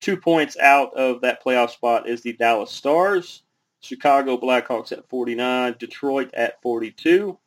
Two 0.00 0.16
points 0.16 0.56
out 0.58 0.94
of 0.96 1.20
that 1.20 1.42
playoff 1.44 1.70
spot 1.70 2.08
is 2.08 2.22
the 2.22 2.32
Dallas 2.32 2.72
Stars. 2.72 3.42
Chicago 3.86 4.36
Blackhawks 4.36 4.92
at 4.92 5.08
49, 5.08 5.76
Detroit 5.78 6.30
at 6.34 6.60
42, 6.62 7.38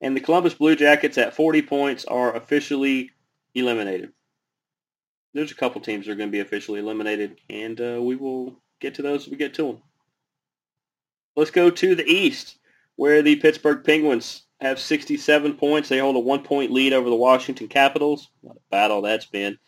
and 0.00 0.16
the 0.16 0.20
Columbus 0.20 0.54
Blue 0.54 0.76
Jackets 0.76 1.18
at 1.18 1.34
40 1.34 1.62
points 1.62 2.04
are 2.04 2.34
officially 2.34 3.10
eliminated. 3.54 4.12
There's 5.32 5.52
a 5.52 5.56
couple 5.56 5.80
teams 5.80 6.06
that 6.06 6.12
are 6.12 6.16
going 6.16 6.28
to 6.28 6.36
be 6.36 6.40
officially 6.40 6.80
eliminated, 6.80 7.38
and 7.50 7.80
uh, 7.80 8.00
we 8.00 8.16
will 8.16 8.56
get 8.80 8.94
to 8.94 9.02
those 9.02 9.26
as 9.26 9.28
we 9.28 9.36
get 9.36 9.54
to 9.54 9.66
them. 9.66 9.82
Let's 11.34 11.50
go 11.50 11.70
to 11.70 11.94
the 11.94 12.06
East, 12.06 12.58
where 12.96 13.22
the 13.22 13.36
Pittsburgh 13.36 13.84
Penguins 13.84 14.42
have 14.60 14.78
67 14.78 15.54
points. 15.54 15.88
They 15.88 15.98
hold 15.98 16.16
a 16.16 16.20
one-point 16.20 16.72
lead 16.72 16.92
over 16.92 17.10
the 17.10 17.16
Washington 17.16 17.68
Capitals. 17.68 18.28
What 18.40 18.56
a 18.56 18.70
battle 18.70 19.02
that's 19.02 19.26
been. 19.26 19.58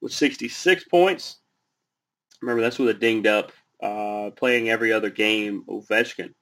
With 0.00 0.12
66 0.12 0.84
points. 0.84 1.38
Remember, 2.40 2.62
that's 2.62 2.78
with 2.78 2.88
a 2.88 2.94
dinged 2.94 3.26
up 3.26 3.52
uh, 3.82 4.30
playing 4.36 4.68
every 4.68 4.92
other 4.92 5.10
game, 5.10 5.64
Ovechkin. 5.68 6.34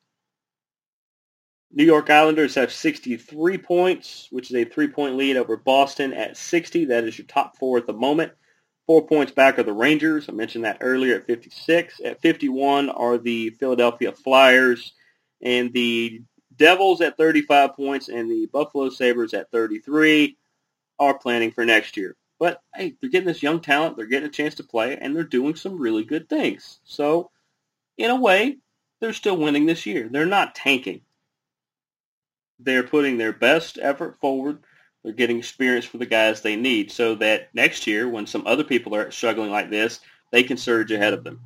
New 1.73 1.85
York 1.85 2.09
Islanders 2.09 2.55
have 2.55 2.73
63 2.73 3.59
points, 3.59 4.29
which 4.31 4.51
is 4.51 4.57
a 4.57 4.65
three-point 4.65 5.17
lead 5.17 5.37
over 5.37 5.57
Boston 5.57 6.13
at 6.13 6.37
60. 6.37 6.87
That 6.87 7.05
is 7.05 7.19
your 7.19 7.27
top 7.27 7.59
four 7.59 7.77
at 7.77 7.87
the 7.87 7.93
moment. 7.93 8.33
Four 8.87 9.07
points 9.07 9.33
back 9.33 9.59
are 9.59 9.65
the 9.65 9.73
Rangers. 9.73 10.29
I 10.29 10.33
mentioned 10.33 10.65
that 10.65 10.79
earlier 10.81 11.17
at 11.17 11.27
56. 11.27 12.01
At 12.05 12.23
51 12.23 12.89
are 12.89 13.19
the 13.19 13.51
Philadelphia 13.51 14.13
Flyers 14.13 14.95
and 15.43 15.73
the 15.73 16.23
Devils 16.57 17.01
at 17.01 17.17
35 17.17 17.75
points 17.75 18.09
and 18.09 18.31
the 18.31 18.47
Buffalo 18.47 18.89
Sabres 18.89 19.35
at 19.35 19.51
33 19.51 20.39
are 20.99 21.19
planning 21.19 21.51
for 21.51 21.65
next 21.65 21.97
year. 21.97 22.17
But 22.39 22.61
hey, 22.75 22.95
they're 23.01 23.11
getting 23.11 23.27
this 23.27 23.43
young 23.43 23.61
talent. 23.61 23.97
They're 23.97 24.07
getting 24.07 24.29
a 24.29 24.33
chance 24.33 24.57
to 24.57 24.65
play, 24.65 24.97
and 24.97 25.15
they're 25.15 25.25
doing 25.25 25.55
some 25.55 25.79
really 25.79 26.05
good 26.05 26.29
things. 26.29 26.81
So, 26.85 27.31
in 27.97 28.11
a 28.11 28.21
way, 28.21 28.59
they're 29.01 29.13
still 29.13 29.37
winning 29.37 29.67
this 29.67 29.87
year. 29.87 30.09
They're 30.11 30.27
not 30.27 30.55
tanking. 30.55 31.03
They're 32.59 32.83
putting 32.83 33.19
their 33.19 33.33
best 33.33 33.79
effort 33.81 34.19
forward. 34.21 34.59
They're 35.03 35.13
getting 35.13 35.39
experience 35.39 35.85
for 35.85 35.99
the 35.99 36.07
guys 36.07 36.41
they 36.41 36.57
need 36.57 36.91
so 36.91 37.15
that 37.17 37.55
next 37.55 37.87
year, 37.87 38.09
when 38.09 38.27
some 38.27 38.47
other 38.47 38.65
people 38.65 38.95
are 38.95 39.11
struggling 39.11 39.51
like 39.51 39.71
this, 39.71 40.01
they 40.33 40.43
can 40.43 40.57
surge 40.57 40.91
ahead 40.91 41.15
of 41.15 41.25
them. 41.25 41.41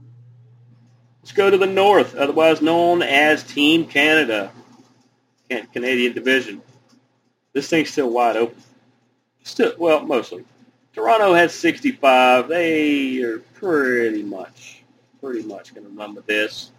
Let's 1.22 1.32
go 1.32 1.50
to 1.50 1.58
the 1.58 1.66
North, 1.66 2.14
otherwise 2.14 2.62
known 2.62 3.02
as 3.02 3.44
Team 3.44 3.86
Canada, 3.86 4.50
Canadian 5.72 6.14
Division. 6.14 6.62
This 7.52 7.68
thing's 7.68 7.90
still 7.90 8.10
wide 8.10 8.36
open. 8.36 8.62
Still, 9.42 9.74
well, 9.78 10.04
mostly. 10.04 10.44
Toronto 10.92 11.34
has 11.34 11.54
65. 11.54 12.48
They 12.48 13.22
are 13.22 13.38
pretty 13.54 14.22
much, 14.22 14.82
pretty 15.20 15.42
much 15.42 15.74
going 15.74 15.86
to 15.86 15.92
run 15.92 16.14
with 16.14 16.26
this. 16.26 16.72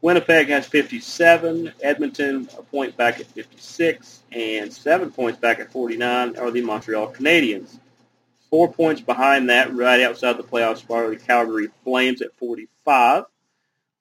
Winnipeg 0.00 0.48
has 0.48 0.66
57. 0.66 1.72
Edmonton 1.82 2.48
a 2.56 2.62
point 2.62 2.96
back 2.96 3.20
at 3.20 3.26
56, 3.26 4.22
and 4.32 4.72
seven 4.72 5.10
points 5.10 5.38
back 5.38 5.58
at 5.58 5.72
49 5.72 6.38
are 6.38 6.50
the 6.50 6.62
Montreal 6.62 7.12
Canadiens. 7.12 7.78
Four 8.48 8.72
points 8.72 9.02
behind 9.02 9.50
that, 9.50 9.74
right 9.74 10.00
outside 10.00 10.38
the 10.38 10.44
playoff 10.44 10.78
spot, 10.78 11.04
are 11.04 11.10
the 11.10 11.16
Calgary 11.16 11.68
Flames 11.84 12.22
at 12.22 12.34
45. 12.38 13.24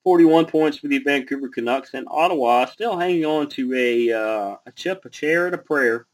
41 0.03 0.45
points 0.45 0.77
for 0.77 0.87
the 0.87 0.99
Vancouver 0.99 1.49
Canucks, 1.49 1.93
and 1.93 2.07
Ottawa 2.09 2.65
still 2.65 2.97
hanging 2.97 3.25
on 3.25 3.49
to 3.49 3.73
a 3.73 4.13
uh, 4.13 4.55
a 4.65 4.71
chip, 4.73 5.03
a 5.03 5.09
chair, 5.09 5.47
and 5.47 5.55
a 5.55 5.57
prayer. 5.57 6.05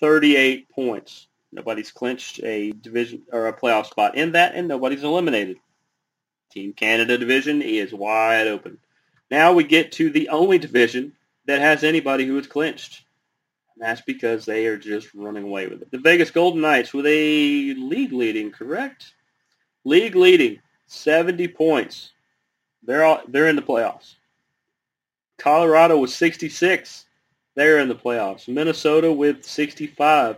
38 0.00 0.70
points. 0.70 1.28
Nobody's 1.54 1.92
clinched 1.92 2.42
a 2.42 2.72
division 2.72 3.22
or 3.32 3.46
a 3.46 3.56
playoff 3.56 3.86
spot 3.86 4.16
in 4.16 4.32
that, 4.32 4.54
and 4.56 4.66
nobody's 4.66 5.04
eliminated. 5.04 5.56
Team 6.50 6.72
Canada 6.72 7.16
division 7.16 7.62
is 7.62 7.94
wide 7.94 8.48
open. 8.48 8.78
Now 9.30 9.52
we 9.52 9.62
get 9.64 9.92
to 9.92 10.10
the 10.10 10.28
only 10.30 10.58
division 10.58 11.12
that 11.46 11.60
has 11.60 11.84
anybody 11.84 12.26
who 12.26 12.36
is 12.38 12.48
clinched. 12.48 13.04
And 13.74 13.82
that's 13.82 14.00
because 14.00 14.44
they 14.44 14.66
are 14.66 14.76
just 14.76 15.14
running 15.14 15.44
away 15.44 15.68
with 15.68 15.82
it. 15.82 15.90
The 15.90 15.98
Vegas 15.98 16.30
Golden 16.30 16.60
Knights 16.60 16.92
with 16.92 17.06
a 17.06 17.74
league 17.74 18.12
leading, 18.12 18.50
correct? 18.50 19.14
League 19.84 20.16
leading, 20.16 20.60
70 20.86 21.48
points. 21.48 22.10
They're 22.82 23.04
all, 23.04 23.20
they're 23.28 23.48
in 23.48 23.56
the 23.56 23.62
playoffs. 23.62 24.16
Colorado 25.38 25.98
with 25.98 26.10
66. 26.10 27.06
They're 27.54 27.78
in 27.78 27.88
the 27.88 27.94
playoffs. 27.94 28.48
Minnesota 28.48 29.12
with 29.12 29.44
65. 29.44 30.36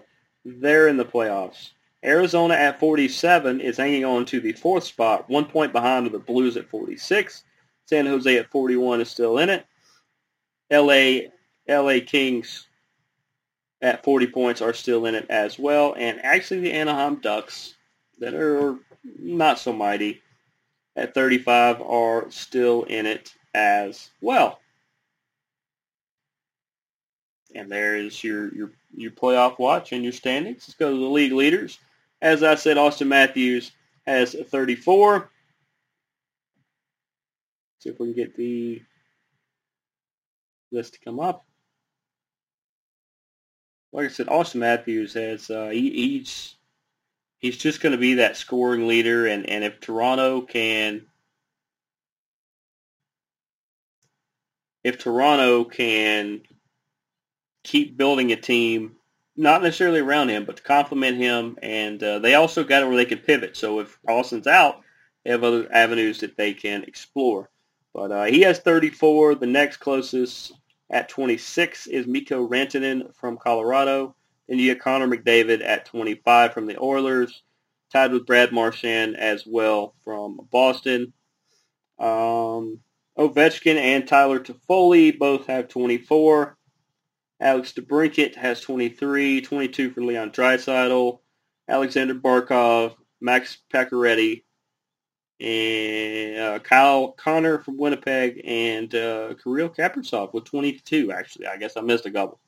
They're 0.49 0.87
in 0.87 0.97
the 0.97 1.05
playoffs. 1.05 1.71
Arizona 2.05 2.55
at 2.55 2.79
47 2.79 3.61
is 3.61 3.77
hanging 3.77 4.05
on 4.05 4.25
to 4.27 4.39
the 4.39 4.53
fourth 4.53 4.85
spot, 4.85 5.29
one 5.29 5.47
point 5.47 5.73
behind 5.73 6.07
the 6.07 6.19
Blues 6.21 6.57
at 6.57 6.71
46. 6.71 7.43
San 7.87 8.07
Jose 8.07 8.39
at 8.39 8.51
41 8.51 9.01
is 9.01 9.11
still 9.11 9.39
in 9.39 9.51
it. 9.51 9.67
LA, 10.71 11.31
LA 11.69 11.99
Kings 12.07 12.69
at 13.83 14.05
40 14.05 14.29
points 14.29 14.63
are 14.63 14.73
still 14.73 15.07
in 15.07 15.17
it 15.17 15.27
as 15.29 15.59
well. 15.59 15.95
And 15.99 16.25
actually 16.25 16.61
the 16.61 16.73
Anaheim 16.73 17.17
Ducks 17.17 17.75
that 18.21 18.35
are 18.35 18.79
not 19.19 19.59
so 19.59 19.73
mighty 19.73 20.23
at 20.95 21.13
35 21.13 21.81
are 21.83 22.31
still 22.31 22.85
in 22.85 23.07
it 23.07 23.35
as 23.53 24.11
well. 24.21 24.61
And 27.55 27.71
there 27.71 27.97
is 27.97 28.23
your, 28.23 28.55
your, 28.55 28.71
your 28.97 29.11
playoff 29.11 29.59
watch 29.59 29.93
and 29.93 30.03
your 30.03 30.13
standings. 30.13 30.65
Let's 30.67 30.75
go 30.75 30.91
to 30.91 30.99
the 30.99 31.07
league 31.07 31.33
leaders. 31.33 31.79
As 32.23 32.43
I 32.43 32.55
said, 32.55 32.77
Auston 32.77 33.09
Matthews 33.09 33.73
has 34.07 34.35
34. 34.35 35.31
See 37.79 37.91
if 37.91 38.01
we 38.01 38.07
can 38.07 38.15
get 38.15 38.37
the 38.37 38.83
list 40.73 40.95
to 40.95 41.01
come 41.01 41.21
up. 41.21 41.45
Like 43.93 44.07
I 44.07 44.09
said, 44.09 44.27
Auston 44.27 44.57
Matthews 44.57 45.15
has 45.15 45.51
uh, 45.51 45.69
he, 45.69 45.91
he's 45.91 46.57
he's 47.39 47.57
just 47.57 47.81
going 47.81 47.93
to 47.93 47.99
be 47.99 48.15
that 48.15 48.37
scoring 48.37 48.87
leader, 48.87 49.27
and 49.27 49.49
and 49.49 49.65
if 49.65 49.81
Toronto 49.81 50.43
can 50.43 51.07
if 54.85 54.99
Toronto 54.99 55.65
can 55.65 56.43
keep 57.67 57.97
building 57.97 58.33
a 58.33 58.37
team, 58.37 58.97
not 59.37 59.63
necessarily 59.63 60.01
around 60.01 60.31
him, 60.31 60.45
but 60.45 60.57
to 60.57 60.63
complement 60.63 61.19
him, 61.19 61.59
and 61.63 62.03
uh, 62.03 62.19
they 62.21 62.35
also 62.35 62.65
got 62.65 62.83
it 62.83 62.87
where 62.87 62.97
they 62.97 63.05
could 63.05 63.27
pivot. 63.27 63.57
So 63.57 63.81
if 63.81 63.99
Auston's 64.09 64.47
out, 64.47 64.83
they 65.25 65.33
have 65.33 65.45
other 65.45 65.69
avenues 65.73 66.21
that 66.21 66.37
they 66.37 66.55
can 66.55 66.85
explore. 66.85 67.51
But 67.93 68.13
uh, 68.13 68.25
he 68.25 68.43
has 68.43 68.61
34. 68.61 69.35
The 69.35 69.47
next 69.47 69.79
closest 69.79 70.53
at 70.91 71.09
26 71.09 71.89
is 71.89 72.07
Mikko 72.07 72.49
Rantanen 72.49 73.15
from 73.17 73.37
Colorado. 73.37 74.15
Then 74.49 74.59
you 74.59 74.73
get 74.73 74.83
Connor 74.83 75.09
McDavid 75.09 75.65
at 75.65 75.87
25 75.87 76.55
from 76.55 76.67
the 76.67 76.81
Oilers, 76.81 77.43
tied 77.93 78.13
with 78.13 78.27
Brad 78.27 78.53
Marchand 78.53 79.17
as 79.17 79.45
well 79.45 79.95
from 80.05 80.39
Boston. 80.53 81.13
Um, 81.99 82.79
Ovechkin 83.19 83.77
and 83.77 84.07
Tyler 84.07 84.39
Toffoli 84.39 85.19
both 85.19 85.47
have 85.47 85.69
24. 85.69 86.57
Alex 87.41 87.73
DeBrincat 87.73 88.35
has 88.35 88.61
23, 88.63 89.43
22 89.43 89.91
for 89.91 90.03
Leon 90.03 90.31
Draisaitl, 90.31 91.19
Aleksander 91.69 92.15
Barkov, 92.15 92.95
Max 93.21 93.59
Pacioretty, 93.73 94.45
and 95.39 96.39
uh, 96.39 96.59
Kyle 96.61 97.13
Connor 97.13 97.59
from 97.59 97.77
Winnipeg, 97.77 98.41
and 98.45 98.95
uh, 98.95 99.35
Kirill 99.43 99.69
Kaprizov 99.69 100.33
with 100.33 100.45
22, 100.45 101.13
actually. 101.13 101.47
I 101.47 101.59
guess 101.59 101.77
I 101.77 101.83
missed 101.83 102.07
a 102.07 102.11
couple. 102.11 102.41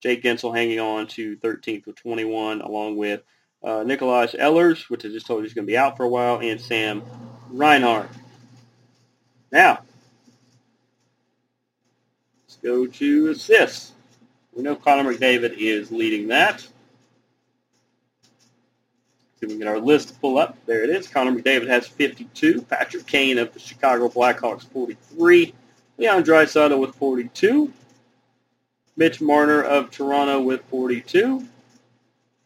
Jake 0.00 0.22
Guentzel 0.22 0.54
hanging 0.54 0.78
on 0.78 1.08
to 1.08 1.36
13th 1.38 1.86
with 1.86 1.96
21, 1.96 2.60
along 2.60 2.96
with 2.96 3.22
uh, 3.64 3.82
Nikolaj 3.82 4.38
Ehlers, 4.38 4.88
which 4.90 5.04
I 5.04 5.08
just 5.08 5.26
told 5.26 5.40
you 5.40 5.46
is 5.46 5.54
going 5.54 5.66
to 5.66 5.70
be 5.70 5.78
out 5.78 5.96
for 5.96 6.04
a 6.04 6.08
while, 6.08 6.38
and 6.38 6.60
Sam 6.60 7.02
Reinhart. 7.50 8.10
Now, 9.50 9.80
let's 12.44 12.56
go 12.62 12.86
to 12.86 13.30
assists. 13.30 13.92
We 14.54 14.62
know 14.62 14.76
Connor 14.76 15.12
McDavid 15.12 15.56
is 15.58 15.90
leading 15.90 16.28
that. 16.28 16.60
See 16.60 16.68
if 19.40 19.48
we 19.48 19.48
can 19.48 19.58
get 19.58 19.68
our 19.68 19.80
list 19.80 20.08
to 20.08 20.14
pull 20.14 20.38
up. 20.38 20.56
There 20.66 20.84
it 20.84 20.90
is. 20.90 21.08
Connor 21.08 21.32
McDavid 21.32 21.66
has 21.66 21.88
52. 21.88 22.62
Patrick 22.62 23.06
Kane 23.06 23.38
of 23.38 23.52
the 23.52 23.58
Chicago 23.58 24.08
Blackhawks, 24.08 24.64
43. 24.68 25.52
Leon 25.98 26.24
Draisaitl 26.24 26.78
with 26.78 26.94
42. 26.94 27.72
Mitch 28.96 29.20
Marner 29.20 29.62
of 29.62 29.90
Toronto 29.90 30.40
with 30.40 30.62
42. 30.66 31.44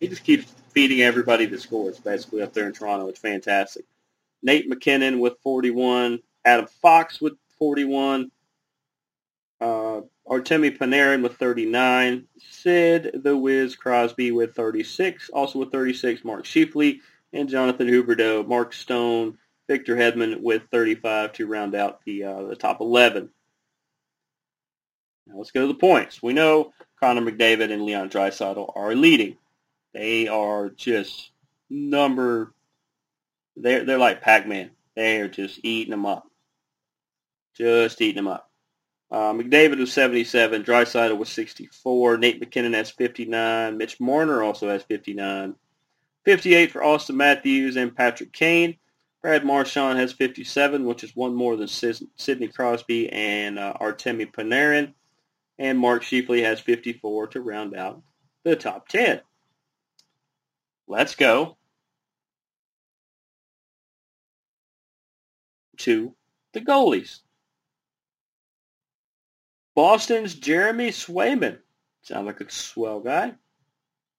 He 0.01 0.09
just 0.09 0.25
keeps 0.25 0.55
beating 0.73 1.03
everybody 1.03 1.45
that 1.47 1.61
scores, 1.61 1.99
basically, 1.99 2.43
up 2.43 2.55
there 2.55 2.67
in 2.67 2.73
Toronto. 2.73 3.09
It's 3.09 3.21
fantastic. 3.21 3.85
Nate 4.43 4.69
MacKinnon 4.69 5.19
with 5.21 5.35
41. 5.43 6.21
Adam 6.45 6.67
Fox 6.81 7.21
with 7.21 7.35
41. 7.59 8.31
Uh, 9.61 10.03
Artemi 10.29 10.77
Panarin 10.77 11.23
with 11.23 11.37
39. 11.37 12.27
Sid 12.39 13.21
the 13.23 13.37
Wiz 13.37 13.77
Crosby 13.77 14.31
with 14.31 14.55
36. 14.55 15.31
Also 15.31 15.59
with 15.59 15.73
36, 15.73 16.25
Mark 16.25 16.45
Scheifele 16.45 17.01
and 17.33 17.49
Jonathan 17.49 17.89
Huberdeau. 17.89 18.47
Mark 18.47 18.73
Stone, 18.73 19.39
Victor 19.69 19.97
Hedman 19.97 20.41
with 20.41 20.63
35 20.71 21.33
to 21.35 21.47
round 21.47 21.75
out 21.75 22.01
the 22.05 22.25
uh, 22.25 22.43
the 22.45 22.57
top 22.57 22.81
11. 22.81 23.31
Now 25.27 25.37
let's 25.37 25.51
go 25.51 25.63
to 25.63 25.67
the 25.67 25.75
points. 25.75 26.23
We 26.23 26.33
know 26.33 26.73
Connor 27.01 27.21
McDavid 27.21 27.73
and 27.73 27.83
Leon 27.83 28.11
Draisaitl 28.11 28.73
are 28.75 28.95
leading. 28.95 29.37
They 29.93 30.29
are 30.29 30.71
just 30.71 31.31
number. 31.71 32.53
They're 33.57 33.85
they're 33.85 33.99
like 33.99 34.23
Pac-Man. 34.23 34.71
They 34.95 35.21
are 35.21 35.29
just 35.29 35.61
eating 35.63 35.91
them 35.91 36.07
up. 36.07 36.27
Just 37.57 38.01
eating 38.01 38.17
them 38.17 38.29
up. 38.29 38.48
Uh, 39.11 39.33
McDavid 39.33 39.79
was 39.79 39.93
77. 39.93 40.65
Draisaitl 40.65 41.17
was 41.17 41.31
64. 41.31 42.19
Nate 42.19 42.41
MacKinnon 42.41 42.75
has 42.75 42.91
59. 42.91 43.77
Mitch 43.77 43.99
Marner 44.01 44.43
also 44.43 44.69
has 44.69 44.83
59. 44.83 45.55
58 46.25 46.71
for 46.71 46.83
Auston 46.83 47.15
Matthews 47.15 47.77
and 47.77 47.97
Patrick 47.97 48.33
Kane. 48.33 48.77
Brad 49.23 49.45
Marchand 49.45 49.99
has 49.99 50.13
57, 50.13 50.85
which 50.85 51.03
is 51.03 51.17
one 51.17 51.35
more 51.35 51.57
than 51.57 51.67
Sidney 51.69 52.49
Crosby 52.49 53.11
and 53.11 53.59
uh, 53.59 53.75
Artemi 53.81 54.31
Panarin. 54.31 54.93
And 55.59 55.79
Mark 55.79 56.05
Scheifele 56.05 56.45
has 56.45 56.61
54 56.61 57.29
to 57.29 57.41
round 57.41 57.75
out 57.75 58.03
the 58.45 58.55
top 58.55 58.89
10. 58.89 59.21
Let's 60.87 61.17
go 61.17 61.57
to 65.79 66.15
the 66.53 66.61
goalies. 66.61 67.21
Boston's 69.79 70.35
Jeremy 70.35 70.89
Swayman. 70.89 71.59
Sound 72.03 72.27
like 72.27 72.41
a 72.41 72.51
swell 72.51 72.99
guy. 72.99 73.35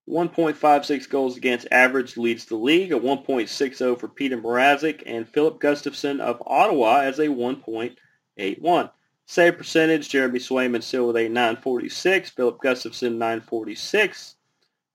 1.56 0.07 1.09
goals 1.09 1.35
against 1.35 1.67
average 1.69 2.15
leads 2.15 2.45
the 2.45 2.55
league. 2.55 2.93
A 2.93 2.95
1.60 2.97 3.99
for 3.99 4.07
Peter 4.07 4.37
Mrazek 4.37 5.03
and 5.05 5.27
Filip 5.27 5.59
Gustavsson 5.59 6.21
of 6.21 6.41
Ottawa 6.45 7.01
as 7.01 7.19
a 7.19 7.27
1.81. 7.27 8.91
Save 9.25 9.57
percentage, 9.57 10.07
Jeremy 10.07 10.39
Swayman 10.39 10.81
still 10.81 11.07
with 11.07 11.17
a 11.17 11.27
946. 11.27 12.29
Filip 12.29 12.59
Gustavsson 12.59 13.17
946. 13.17 14.35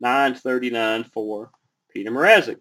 939 0.01 1.05
for 1.05 1.51
Peter 1.91 2.11
Mrazek. 2.11 2.61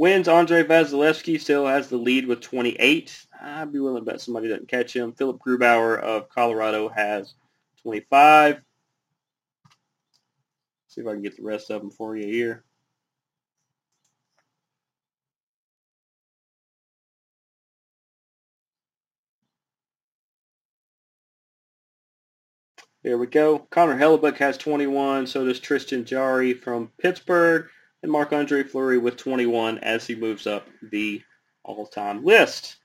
Wins, 0.00 0.28
Andrei 0.28 0.62
Vasilevskiy 0.62 1.38
still 1.38 1.66
has 1.66 1.88
the 1.88 1.98
lead 1.98 2.26
with 2.26 2.40
28. 2.40 3.26
I'd 3.38 3.70
be 3.70 3.80
willing 3.80 4.02
to 4.02 4.10
bet 4.10 4.22
somebody 4.22 4.48
doesn't 4.48 4.66
catch 4.66 4.96
him. 4.96 5.12
Philipp 5.12 5.36
Grubauer 5.46 6.00
of 6.00 6.30
Colorado 6.30 6.88
has 6.88 7.34
25. 7.82 8.62
See 10.88 11.00
if 11.02 11.06
I 11.06 11.12
can 11.12 11.20
get 11.20 11.36
the 11.36 11.42
rest 11.42 11.68
of 11.68 11.82
them 11.82 11.90
for 11.90 12.16
you 12.16 12.24
here. 12.24 12.64
There 23.02 23.18
we 23.18 23.26
go. 23.26 23.66
Connor 23.68 23.98
Hellebuyck 23.98 24.38
has 24.38 24.56
21. 24.56 25.26
So 25.26 25.44
does 25.44 25.60
Tristan 25.60 26.06
Jarry 26.06 26.54
from 26.54 26.90
Pittsburgh. 26.98 27.68
And 28.02 28.10
Marc-Andre 28.10 28.62
Fleury 28.64 28.98
with 28.98 29.16
21 29.16 29.78
as 29.78 30.06
he 30.06 30.14
moves 30.14 30.46
up 30.46 30.66
the 30.82 31.22
all-time 31.62 32.24
list. 32.24 32.76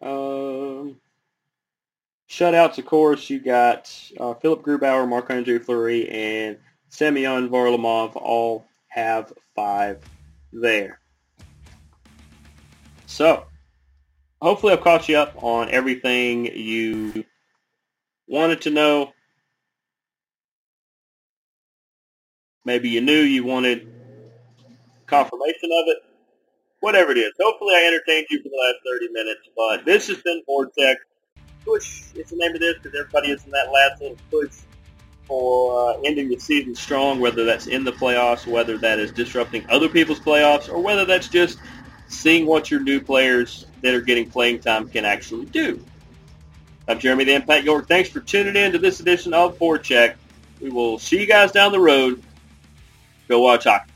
Um, 0.00 0.96
shutouts, 2.28 2.78
of 2.78 2.86
course, 2.86 3.28
you 3.28 3.40
got 3.40 3.92
uh, 4.18 4.34
Philipp 4.34 4.62
Grubauer, 4.62 5.08
Marc-Andre 5.08 5.58
Fleury, 5.58 6.08
and 6.08 6.58
Semyon 6.88 7.50
Varlamov 7.50 8.16
all 8.16 8.66
have 8.88 9.32
five 9.54 10.00
there. 10.52 11.00
So, 13.06 13.44
hopefully 14.40 14.72
I've 14.72 14.82
caught 14.82 15.08
you 15.08 15.18
up 15.18 15.42
on 15.42 15.70
everything 15.70 16.46
you 16.46 17.24
wanted 18.26 18.62
to 18.62 18.70
know. 18.70 19.12
Maybe 22.66 22.88
you 22.88 23.00
knew 23.00 23.20
you 23.20 23.44
wanted 23.44 23.86
confirmation 25.06 25.70
of 25.72 25.86
it. 25.86 25.98
Whatever 26.80 27.12
it 27.12 27.18
is. 27.18 27.32
Hopefully 27.40 27.74
I 27.76 27.86
entertained 27.86 28.26
you 28.28 28.42
for 28.42 28.48
the 28.48 28.56
last 28.56 28.76
30 28.84 29.12
minutes. 29.12 29.48
But 29.56 29.84
this 29.84 30.08
has 30.08 30.18
been 30.18 30.42
Check. 30.76 30.98
Push 31.64 32.12
is 32.16 32.30
the 32.30 32.36
name 32.36 32.54
of 32.54 32.60
this 32.60 32.74
because 32.82 32.98
everybody 32.98 33.30
is 33.30 33.44
in 33.44 33.52
that 33.52 33.72
last 33.72 34.02
little 34.02 34.16
push 34.30 34.52
for 35.28 35.90
uh, 35.90 36.00
ending 36.04 36.28
the 36.28 36.38
season 36.38 36.74
strong, 36.74 37.20
whether 37.20 37.44
that's 37.44 37.68
in 37.68 37.84
the 37.84 37.92
playoffs, 37.92 38.46
whether 38.46 38.76
that 38.78 38.98
is 38.98 39.12
disrupting 39.12 39.64
other 39.68 39.88
people's 39.88 40.20
playoffs, 40.20 40.68
or 40.68 40.80
whether 40.80 41.04
that's 41.04 41.28
just 41.28 41.58
seeing 42.08 42.46
what 42.46 42.70
your 42.70 42.80
new 42.80 43.00
players 43.00 43.66
that 43.82 43.94
are 43.94 44.00
getting 44.00 44.28
playing 44.28 44.58
time 44.58 44.88
can 44.88 45.04
actually 45.04 45.46
do. 45.46 45.84
I'm 46.88 46.98
Jeremy 46.98 47.24
the 47.24 47.34
Impact 47.34 47.64
York. 47.64 47.88
Thanks 47.88 48.08
for 48.10 48.20
tuning 48.20 48.56
in 48.56 48.72
to 48.72 48.78
this 48.78 49.00
edition 49.00 49.34
of 49.34 49.58
BoardCheck. 49.58 50.16
We 50.60 50.70
will 50.70 50.98
see 50.98 51.20
you 51.20 51.26
guys 51.26 51.52
down 51.52 51.72
the 51.72 51.80
road. 51.80 52.22
Go 53.28 53.40
watch 53.40 53.64
hockey. 53.64 53.95